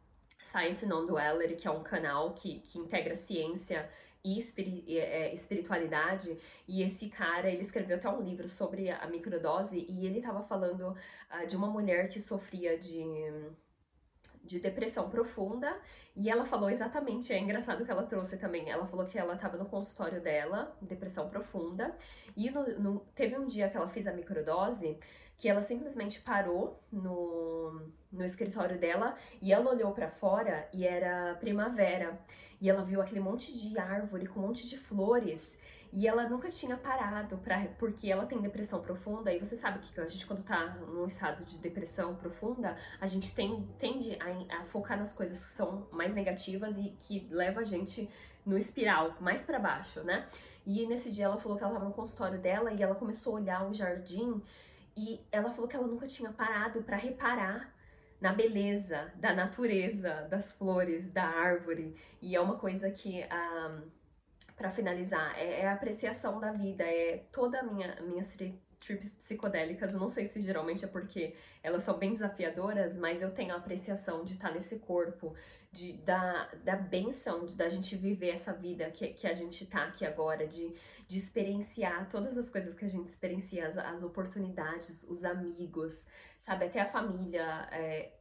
Science 0.43 0.85
Non-Duality, 0.85 1.55
que 1.55 1.67
é 1.67 1.71
um 1.71 1.81
canal 1.81 2.33
que, 2.33 2.59
que 2.59 2.77
integra 2.77 3.15
ciência 3.15 3.89
e 4.23 4.39
é, 4.97 5.33
espiritualidade. 5.33 6.37
E 6.67 6.81
esse 6.81 7.09
cara, 7.09 7.49
ele 7.49 7.63
escreveu 7.63 7.97
até 7.97 8.09
um 8.09 8.21
livro 8.21 8.47
sobre 8.47 8.89
a 8.89 9.05
microdose 9.07 9.85
e 9.89 10.05
ele 10.05 10.19
estava 10.19 10.43
falando 10.43 10.89
uh, 10.89 11.47
de 11.47 11.55
uma 11.55 11.67
mulher 11.67 12.09
que 12.09 12.19
sofria 12.19 12.77
de 12.77 13.03
de 14.43 14.59
depressão 14.59 15.09
profunda 15.09 15.75
e 16.15 16.29
ela 16.29 16.45
falou 16.45 16.69
exatamente, 16.69 17.33
é 17.33 17.39
engraçado 17.39 17.83
que 17.85 17.89
ela 17.89 18.03
trouxe 18.03 18.37
também, 18.37 18.69
ela 18.69 18.85
falou 18.85 19.05
que 19.05 19.17
ela 19.17 19.35
estava 19.35 19.57
no 19.57 19.65
consultório 19.65 20.21
dela, 20.21 20.75
depressão 20.81 21.29
profunda, 21.29 21.95
e 22.35 22.51
no, 22.51 22.79
no, 22.79 22.99
teve 23.15 23.37
um 23.37 23.47
dia 23.47 23.69
que 23.69 23.77
ela 23.77 23.89
fez 23.89 24.05
a 24.05 24.13
microdose 24.13 24.99
que 25.37 25.49
ela 25.49 25.61
simplesmente 25.61 26.21
parou 26.21 26.79
no, 26.91 27.89
no 28.11 28.23
escritório 28.23 28.79
dela 28.79 29.17
e 29.41 29.51
ela 29.51 29.71
olhou 29.71 29.91
para 29.91 30.09
fora 30.09 30.69
e 30.71 30.85
era 30.85 31.35
primavera 31.35 32.19
e 32.61 32.69
ela 32.69 32.83
viu 32.83 33.01
aquele 33.01 33.19
monte 33.19 33.51
de 33.57 33.77
árvore 33.77 34.27
com 34.27 34.39
um 34.39 34.43
monte 34.43 34.67
de 34.67 34.77
flores 34.77 35.59
e 35.95 36.07
ela 36.07 36.27
nunca 36.27 36.49
tinha 36.49 36.75
parado 36.75 37.37
para 37.37 37.67
porque 37.77 38.11
ela 38.11 38.25
tem 38.25 38.41
depressão 38.41 38.81
profunda 38.81 39.31
e 39.31 39.37
você 39.37 39.55
sabe 39.55 39.79
que 39.79 39.99
a 39.99 40.07
gente 40.07 40.25
quando 40.25 40.43
tá 40.43 40.75
num 40.87 41.05
estado 41.05 41.45
de 41.45 41.59
depressão 41.59 42.15
profunda, 42.15 42.75
a 42.99 43.05
gente 43.05 43.33
tem, 43.35 43.67
tende 43.77 44.17
a, 44.19 44.61
a 44.61 44.65
focar 44.65 44.97
nas 44.97 45.13
coisas 45.13 45.45
que 45.45 45.51
são 45.51 45.87
mais 45.91 46.13
negativas 46.13 46.79
e 46.79 46.89
que 46.99 47.27
leva 47.29 47.61
a 47.61 47.63
gente 47.63 48.11
no 48.43 48.57
espiral, 48.57 49.15
mais 49.21 49.45
para 49.45 49.59
baixo, 49.59 50.01
né? 50.01 50.27
E 50.65 50.85
nesse 50.87 51.11
dia 51.11 51.25
ela 51.25 51.37
falou 51.37 51.57
que 51.57 51.63
ela 51.63 51.73
tava 51.73 51.85
no 51.85 51.93
consultório 51.93 52.39
dela 52.39 52.73
e 52.73 52.81
ela 52.81 52.95
começou 52.95 53.37
a 53.37 53.39
olhar 53.39 53.69
o 53.69 53.73
jardim 53.73 54.41
e 54.97 55.21
ela 55.31 55.51
falou 55.51 55.67
que 55.67 55.75
ela 55.75 55.87
nunca 55.87 56.07
tinha 56.07 56.31
parado 56.31 56.81
para 56.81 56.97
reparar 56.97 57.71
na 58.19 58.33
beleza 58.33 59.11
da 59.15 59.33
natureza, 59.33 60.27
das 60.29 60.53
flores, 60.53 61.11
da 61.11 61.25
árvore. 61.25 61.95
E 62.21 62.35
é 62.35 62.41
uma 62.41 62.57
coisa 62.57 62.89
que 62.89 63.21
um, 63.21 63.27
ah, 63.29 63.81
para 64.55 64.69
finalizar, 64.69 65.37
é, 65.37 65.61
é, 65.61 65.67
a 65.67 65.73
apreciação 65.73 66.39
da 66.39 66.51
vida, 66.51 66.83
é 66.83 67.25
toda 67.31 67.59
a 67.59 67.63
minha, 67.63 68.01
minhas 68.01 68.33
trips 68.79 69.15
psicodélicas, 69.15 69.93
não 69.93 70.09
sei 70.09 70.25
se 70.25 70.41
geralmente 70.41 70.85
é 70.85 70.87
porque 70.87 71.35
elas 71.61 71.83
são 71.83 71.97
bem 71.97 72.13
desafiadoras, 72.13 72.97
mas 72.97 73.21
eu 73.21 73.31
tenho 73.31 73.53
a 73.53 73.57
apreciação 73.57 74.23
de 74.23 74.33
estar 74.33 74.51
nesse 74.51 74.79
corpo, 74.79 75.33
de, 75.71 75.93
da, 75.99 76.49
da 76.63 76.75
benção 76.75 77.45
de 77.45 77.55
da 77.55 77.67
gente 77.67 77.95
viver 77.95 78.29
essa 78.29 78.53
vida 78.53 78.91
que, 78.91 79.07
que 79.07 79.25
a 79.25 79.33
gente 79.33 79.65
tá 79.65 79.85
aqui 79.85 80.05
agora, 80.05 80.45
de, 80.45 80.75
de 81.07 81.17
experienciar 81.17 82.09
todas 82.09 82.37
as 82.37 82.49
coisas 82.49 82.75
que 82.75 82.85
a 82.85 82.89
gente 82.89 83.09
experiencia, 83.09 83.67
as, 83.67 83.77
as 83.77 84.03
oportunidades, 84.03 85.03
os 85.03 85.23
amigos, 85.23 86.07
sabe, 86.39 86.65
até 86.65 86.81
a 86.81 86.91
família, 86.91 87.67
é, 87.71 88.11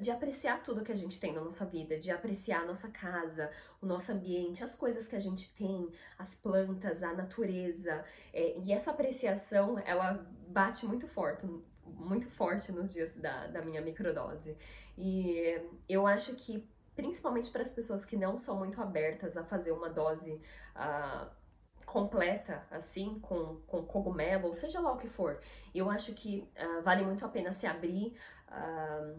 de 0.00 0.10
apreciar 0.10 0.62
tudo 0.62 0.84
que 0.84 0.92
a 0.92 0.96
gente 0.96 1.18
tem 1.18 1.32
na 1.32 1.40
nossa 1.40 1.64
vida, 1.64 1.98
de 1.98 2.10
apreciar 2.10 2.62
a 2.62 2.66
nossa 2.66 2.90
casa, 2.90 3.50
o 3.80 3.86
nosso 3.86 4.12
ambiente, 4.12 4.62
as 4.62 4.76
coisas 4.76 5.08
que 5.08 5.16
a 5.16 5.20
gente 5.20 5.54
tem, 5.54 5.90
as 6.18 6.34
plantas, 6.34 7.02
a 7.02 7.14
natureza. 7.14 8.04
É, 8.32 8.58
e 8.58 8.72
essa 8.72 8.90
apreciação, 8.90 9.78
ela 9.78 10.26
bate 10.48 10.84
muito 10.86 11.08
forte, 11.08 11.46
muito 11.84 12.28
forte 12.30 12.70
nos 12.70 12.92
dias 12.92 13.16
da, 13.16 13.46
da 13.46 13.62
minha 13.62 13.80
microdose. 13.80 14.56
E 14.96 15.58
eu 15.88 16.06
acho 16.06 16.36
que, 16.36 16.68
principalmente 16.94 17.50
para 17.50 17.62
as 17.62 17.72
pessoas 17.72 18.04
que 18.04 18.16
não 18.16 18.36
são 18.36 18.58
muito 18.58 18.80
abertas 18.82 19.36
a 19.36 19.44
fazer 19.44 19.72
uma 19.72 19.88
dose. 19.88 20.40
Uh, 20.76 21.38
completa, 21.88 22.66
assim, 22.70 23.18
com, 23.20 23.62
com 23.66 23.82
cogumelo, 23.82 24.54
seja 24.54 24.78
lá 24.78 24.92
o 24.92 24.98
que 24.98 25.08
for. 25.08 25.40
Eu 25.74 25.90
acho 25.90 26.12
que 26.12 26.46
uh, 26.54 26.82
vale 26.82 27.02
muito 27.02 27.24
a 27.24 27.28
pena 27.28 27.50
se 27.50 27.66
abrir 27.66 28.14
uh, 28.48 29.18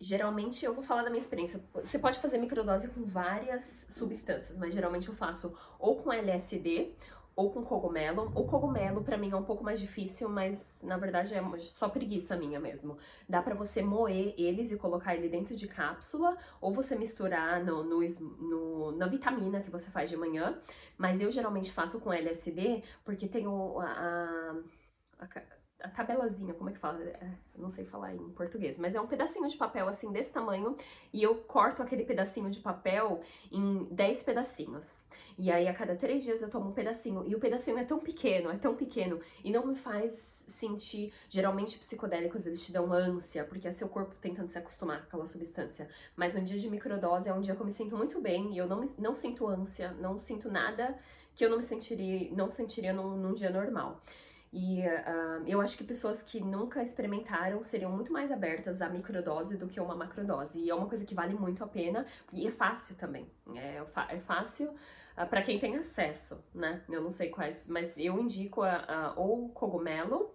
Geralmente 0.00 0.64
eu 0.64 0.74
vou 0.74 0.84
falar 0.84 1.02
da 1.02 1.10
minha 1.10 1.20
experiência. 1.20 1.60
Você 1.74 1.98
pode 1.98 2.18
fazer 2.18 2.38
microdose 2.38 2.88
com 2.88 3.04
várias 3.04 3.86
substâncias, 3.90 4.56
mas 4.58 4.72
geralmente 4.72 5.08
eu 5.08 5.14
faço 5.14 5.56
ou 5.78 5.96
com 5.96 6.12
LSD 6.12 6.94
ou 7.38 7.52
com 7.52 7.64
cogumelo. 7.64 8.32
O 8.34 8.44
cogumelo 8.46 9.04
para 9.04 9.16
mim 9.16 9.30
é 9.30 9.36
um 9.36 9.44
pouco 9.44 9.62
mais 9.62 9.78
difícil, 9.78 10.28
mas 10.28 10.80
na 10.82 10.96
verdade 10.96 11.34
é 11.34 11.42
só 11.58 11.88
preguiça 11.88 12.36
minha 12.36 12.58
mesmo. 12.58 12.98
Dá 13.28 13.40
para 13.40 13.54
você 13.54 13.80
moer 13.80 14.34
eles 14.36 14.72
e 14.72 14.76
colocar 14.76 15.14
ele 15.14 15.28
dentro 15.28 15.54
de 15.54 15.68
cápsula, 15.68 16.36
ou 16.60 16.72
você 16.72 16.96
misturar 16.96 17.64
no, 17.64 17.84
no, 17.84 18.00
no, 18.40 18.92
na 18.92 19.06
vitamina 19.06 19.60
que 19.60 19.70
você 19.70 19.88
faz 19.88 20.10
de 20.10 20.16
manhã. 20.16 20.60
Mas 20.96 21.20
eu 21.20 21.30
geralmente 21.30 21.70
faço 21.70 22.00
com 22.00 22.12
LSD 22.12 22.82
porque 23.04 23.28
tem 23.28 23.46
o, 23.46 23.78
a, 23.78 24.56
a, 25.20 25.28
a 25.98 26.02
a 26.02 26.04
tabelazinha, 26.04 26.54
como 26.54 26.70
é 26.70 26.72
que 26.72 26.78
fala? 26.78 27.02
É, 27.02 27.30
não 27.56 27.70
sei 27.70 27.84
falar 27.84 28.14
em 28.14 28.30
português, 28.30 28.78
mas 28.78 28.94
é 28.94 29.00
um 29.00 29.06
pedacinho 29.06 29.48
de 29.48 29.56
papel 29.56 29.88
assim 29.88 30.12
desse 30.12 30.32
tamanho 30.32 30.76
e 31.12 31.22
eu 31.22 31.34
corto 31.42 31.82
aquele 31.82 32.04
pedacinho 32.04 32.48
de 32.50 32.60
papel 32.60 33.20
em 33.50 33.84
10 33.90 34.22
pedacinhos. 34.22 35.06
E 35.36 35.50
aí 35.50 35.66
a 35.66 35.74
cada 35.74 35.96
três 35.96 36.24
dias 36.24 36.40
eu 36.40 36.50
tomo 36.50 36.70
um 36.70 36.72
pedacinho 36.72 37.24
e 37.26 37.34
o 37.34 37.40
pedacinho 37.40 37.78
é 37.78 37.84
tão 37.84 37.98
pequeno, 37.98 38.50
é 38.50 38.56
tão 38.56 38.76
pequeno 38.76 39.20
e 39.42 39.50
não 39.50 39.66
me 39.66 39.74
faz 39.74 40.14
sentir. 40.48 41.12
Geralmente 41.28 41.78
psicodélicos 41.78 42.46
eles 42.46 42.64
te 42.64 42.72
dão 42.72 42.92
ânsia 42.92 43.44
porque 43.44 43.66
é 43.66 43.72
seu 43.72 43.88
corpo 43.88 44.14
tentando 44.20 44.48
se 44.48 44.58
acostumar 44.58 45.00
com 45.00 45.06
aquela 45.06 45.26
substância. 45.26 45.88
Mas 46.16 46.32
no 46.32 46.42
dia 46.42 46.58
de 46.58 46.70
microdose 46.70 47.28
é 47.28 47.34
um 47.34 47.40
dia 47.40 47.56
que 47.56 47.60
eu 47.60 47.66
me 47.66 47.72
sinto 47.72 47.96
muito 47.96 48.20
bem 48.20 48.52
e 48.54 48.58
eu 48.58 48.66
não, 48.66 48.86
não 48.98 49.14
sinto 49.14 49.46
ânsia, 49.46 49.92
não 50.00 50.18
sinto 50.18 50.48
nada 50.48 50.96
que 51.34 51.44
eu 51.44 51.50
não 51.50 51.58
me 51.58 51.64
sentiria, 51.64 52.28
não 52.34 52.50
sentiria 52.50 52.92
num, 52.92 53.16
num 53.16 53.32
dia 53.32 53.50
normal. 53.50 54.02
E 54.52 54.80
uh, 54.80 55.44
eu 55.46 55.60
acho 55.60 55.76
que 55.76 55.84
pessoas 55.84 56.22
que 56.22 56.40
nunca 56.40 56.82
experimentaram 56.82 57.62
seriam 57.62 57.90
muito 57.92 58.12
mais 58.12 58.32
abertas 58.32 58.80
à 58.80 58.88
microdose 58.88 59.56
do 59.56 59.68
que 59.68 59.78
uma 59.78 59.94
macrodose. 59.94 60.60
E 60.60 60.70
é 60.70 60.74
uma 60.74 60.88
coisa 60.88 61.04
que 61.04 61.14
vale 61.14 61.34
muito 61.34 61.62
a 61.62 61.66
pena 61.66 62.06
e 62.32 62.46
é 62.46 62.50
fácil 62.50 62.96
também. 62.96 63.30
É, 63.54 63.82
é 64.08 64.18
fácil 64.20 64.70
uh, 64.70 65.26
para 65.28 65.42
quem 65.42 65.58
tem 65.58 65.76
acesso, 65.76 66.42
né? 66.54 66.82
Eu 66.88 67.02
não 67.02 67.10
sei 67.10 67.28
quais, 67.28 67.68
mas 67.68 67.98
eu 67.98 68.18
indico 68.18 68.62
a, 68.62 68.76
a, 68.76 69.14
ou 69.16 69.50
cogumelo 69.50 70.34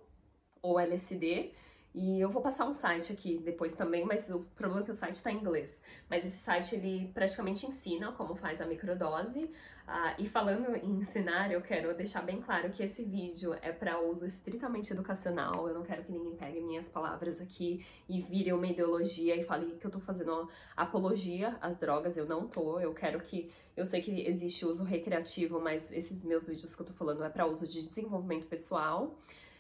ou 0.62 0.80
LSD 0.80 1.52
e 1.94 2.20
eu 2.20 2.30
vou 2.30 2.42
passar 2.42 2.66
um 2.66 2.74
site 2.74 3.14
aqui 3.14 3.38
depois 3.38 3.76
também, 3.76 4.04
mas 4.04 4.28
o 4.30 4.40
problema 4.56 4.82
é 4.82 4.86
que 4.86 4.92
o 4.92 4.96
site 4.96 5.16
está 5.16 5.32
em 5.32 5.38
inglês. 5.38 5.84
Mas 6.10 6.26
esse 6.26 6.38
site 6.38 6.76
ele 6.76 7.12
praticamente 7.14 7.68
ensina 7.68 8.12
como 8.14 8.36
faz 8.36 8.60
a 8.60 8.66
microdose. 8.66 9.50
Uh, 9.86 10.16
e 10.18 10.30
falando 10.30 10.78
em 10.78 11.02
ensinar, 11.02 11.52
eu 11.52 11.62
quero 11.62 11.94
deixar 11.96 12.22
bem 12.22 12.42
claro 12.42 12.70
que 12.70 12.82
esse 12.82 13.04
vídeo 13.04 13.54
é 13.62 13.70
para 13.70 14.00
uso 14.00 14.26
estritamente 14.26 14.94
educacional. 14.94 15.68
Eu 15.68 15.74
não 15.74 15.84
quero 15.84 16.04
que 16.04 16.12
ninguém 16.12 16.36
pegue 16.38 16.62
minhas 16.62 16.90
palavras 16.90 17.42
aqui 17.42 17.86
e 18.08 18.22
vire 18.22 18.54
uma 18.54 18.66
ideologia 18.66 19.36
e 19.36 19.44
fale 19.44 19.76
que 19.76 19.86
eu 19.86 19.92
tô 19.92 20.00
fazendo 20.00 20.50
apologia 20.78 21.58
às 21.60 21.78
drogas. 21.78 22.16
Eu 22.16 22.26
não 22.26 22.48
tô. 22.48 22.80
Eu 22.80 22.94
quero 22.94 23.20
que. 23.20 23.52
Eu 23.76 23.86
sei 23.86 24.02
que 24.02 24.26
existe 24.26 24.66
uso 24.66 24.84
recreativo, 24.84 25.60
mas 25.60 25.92
esses 25.92 26.24
meus 26.24 26.48
vídeos 26.48 26.74
que 26.76 26.82
eu 26.82 26.86
tô 26.86 26.94
falando 26.94 27.24
é 27.24 27.30
para 27.30 27.46
uso 27.46 27.68
de 27.68 27.82
desenvolvimento 27.82 28.46
pessoal. 28.46 29.14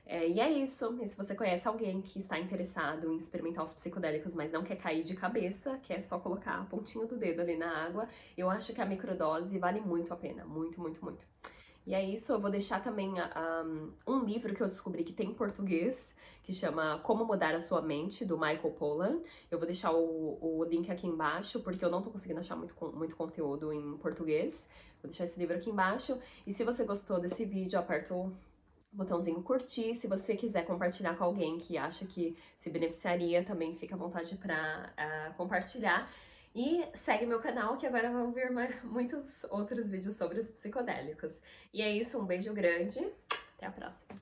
É, 0.05 0.27
e 0.27 0.39
é 0.39 0.51
isso. 0.51 0.97
E 1.01 1.07
se 1.07 1.17
você 1.17 1.33
conhece 1.33 1.67
alguém 1.67 2.01
que 2.01 2.19
está 2.19 2.37
interessado 2.37 3.11
em 3.11 3.17
experimentar 3.17 3.63
os 3.63 3.73
psicodélicos, 3.73 4.35
mas 4.35 4.51
não 4.51 4.63
quer 4.63 4.75
cair 4.75 5.03
de 5.03 5.15
cabeça, 5.15 5.79
quer 5.83 6.03
só 6.03 6.19
colocar 6.19 6.59
a 6.59 6.65
pontinha 6.65 7.05
do 7.05 7.15
dedo 7.15 7.41
ali 7.41 7.55
na 7.55 7.85
água, 7.85 8.07
eu 8.37 8.49
acho 8.49 8.73
que 8.73 8.81
a 8.81 8.85
microdose 8.85 9.57
vale 9.57 9.79
muito 9.79 10.13
a 10.13 10.17
pena. 10.17 10.45
Muito, 10.45 10.79
muito, 10.81 11.03
muito. 11.03 11.25
E 11.85 11.93
é 11.93 12.01
isso, 12.01 12.31
eu 12.31 12.39
vou 12.39 12.49
deixar 12.49 12.81
também 12.81 13.13
um, 13.13 13.91
um, 14.07 14.23
livro 14.23 14.53
que 14.55 14.61
eu 14.61 14.67
descobri 14.67 15.03
que 15.03 15.11
tem 15.11 15.31
em 15.31 15.33
português, 15.33 16.15
que 16.41 16.53
chama 16.53 16.99
Como 16.99 17.25
Mudar 17.25 17.53
a 17.53 17.59
Sua 17.59 17.81
Mente, 17.81 18.23
do 18.23 18.37
Michael 18.37 18.71
Pollan. 18.71 19.19
Eu 19.51 19.57
vou 19.57 19.67
deixar 19.67 19.91
o, 19.91 20.37
o 20.41 20.63
link 20.63 20.89
aqui 20.89 21.07
embaixo, 21.07 21.59
porque 21.59 21.83
eu 21.83 21.89
não 21.89 22.01
tô 22.01 22.09
conseguindo 22.09 22.39
achar 22.39 22.55
muito, 22.55 22.73
muito 22.93 23.17
conteúdo 23.17 23.73
em 23.73 23.97
português. 23.97 24.69
Vou 25.01 25.09
deixar 25.09 25.25
esse 25.25 25.37
livro 25.37 25.57
aqui 25.57 25.69
embaixo. 25.69 26.17
E 26.47 26.53
se 26.53 26.63
você 26.63 26.85
gostou 26.85 27.19
desse 27.19 27.43
vídeo, 27.43 27.77
aperta 27.77 28.13
o 28.13 28.31
botãozinho 28.93 29.41
curtir. 29.41 29.95
Se 29.95 30.07
você 30.07 30.35
quiser 30.35 30.65
compartilhar 30.65 31.15
com 31.15 31.23
alguém 31.23 31.59
que 31.59 31.77
acha 31.77 32.05
que 32.05 32.37
se 32.59 32.69
beneficiaria, 32.69 33.43
também 33.43 33.75
fica 33.75 33.95
à 33.95 33.97
vontade 33.97 34.35
para 34.37 34.55
uh, 34.55 34.93
ah, 34.97 35.33
compartilhar. 35.35 36.09
E 36.55 36.85
segue 36.93 37.25
meu 37.25 37.39
canal 37.39 37.77
que 37.77 37.87
agora 37.87 38.11
vão 38.11 38.31
vir 38.31 38.51
muitos 38.83 39.43
outros 39.45 39.87
vídeos 39.87 40.15
sobre 40.15 40.39
os 40.39 40.51
psicodélicos. 40.51 41.39
E 41.73 41.81
é 41.81 41.91
isso, 41.91 42.19
um 42.19 42.25
beijo 42.25 42.53
grande, 42.53 42.99
até 43.55 43.65
a 43.65 43.71
próxima. 43.71 44.11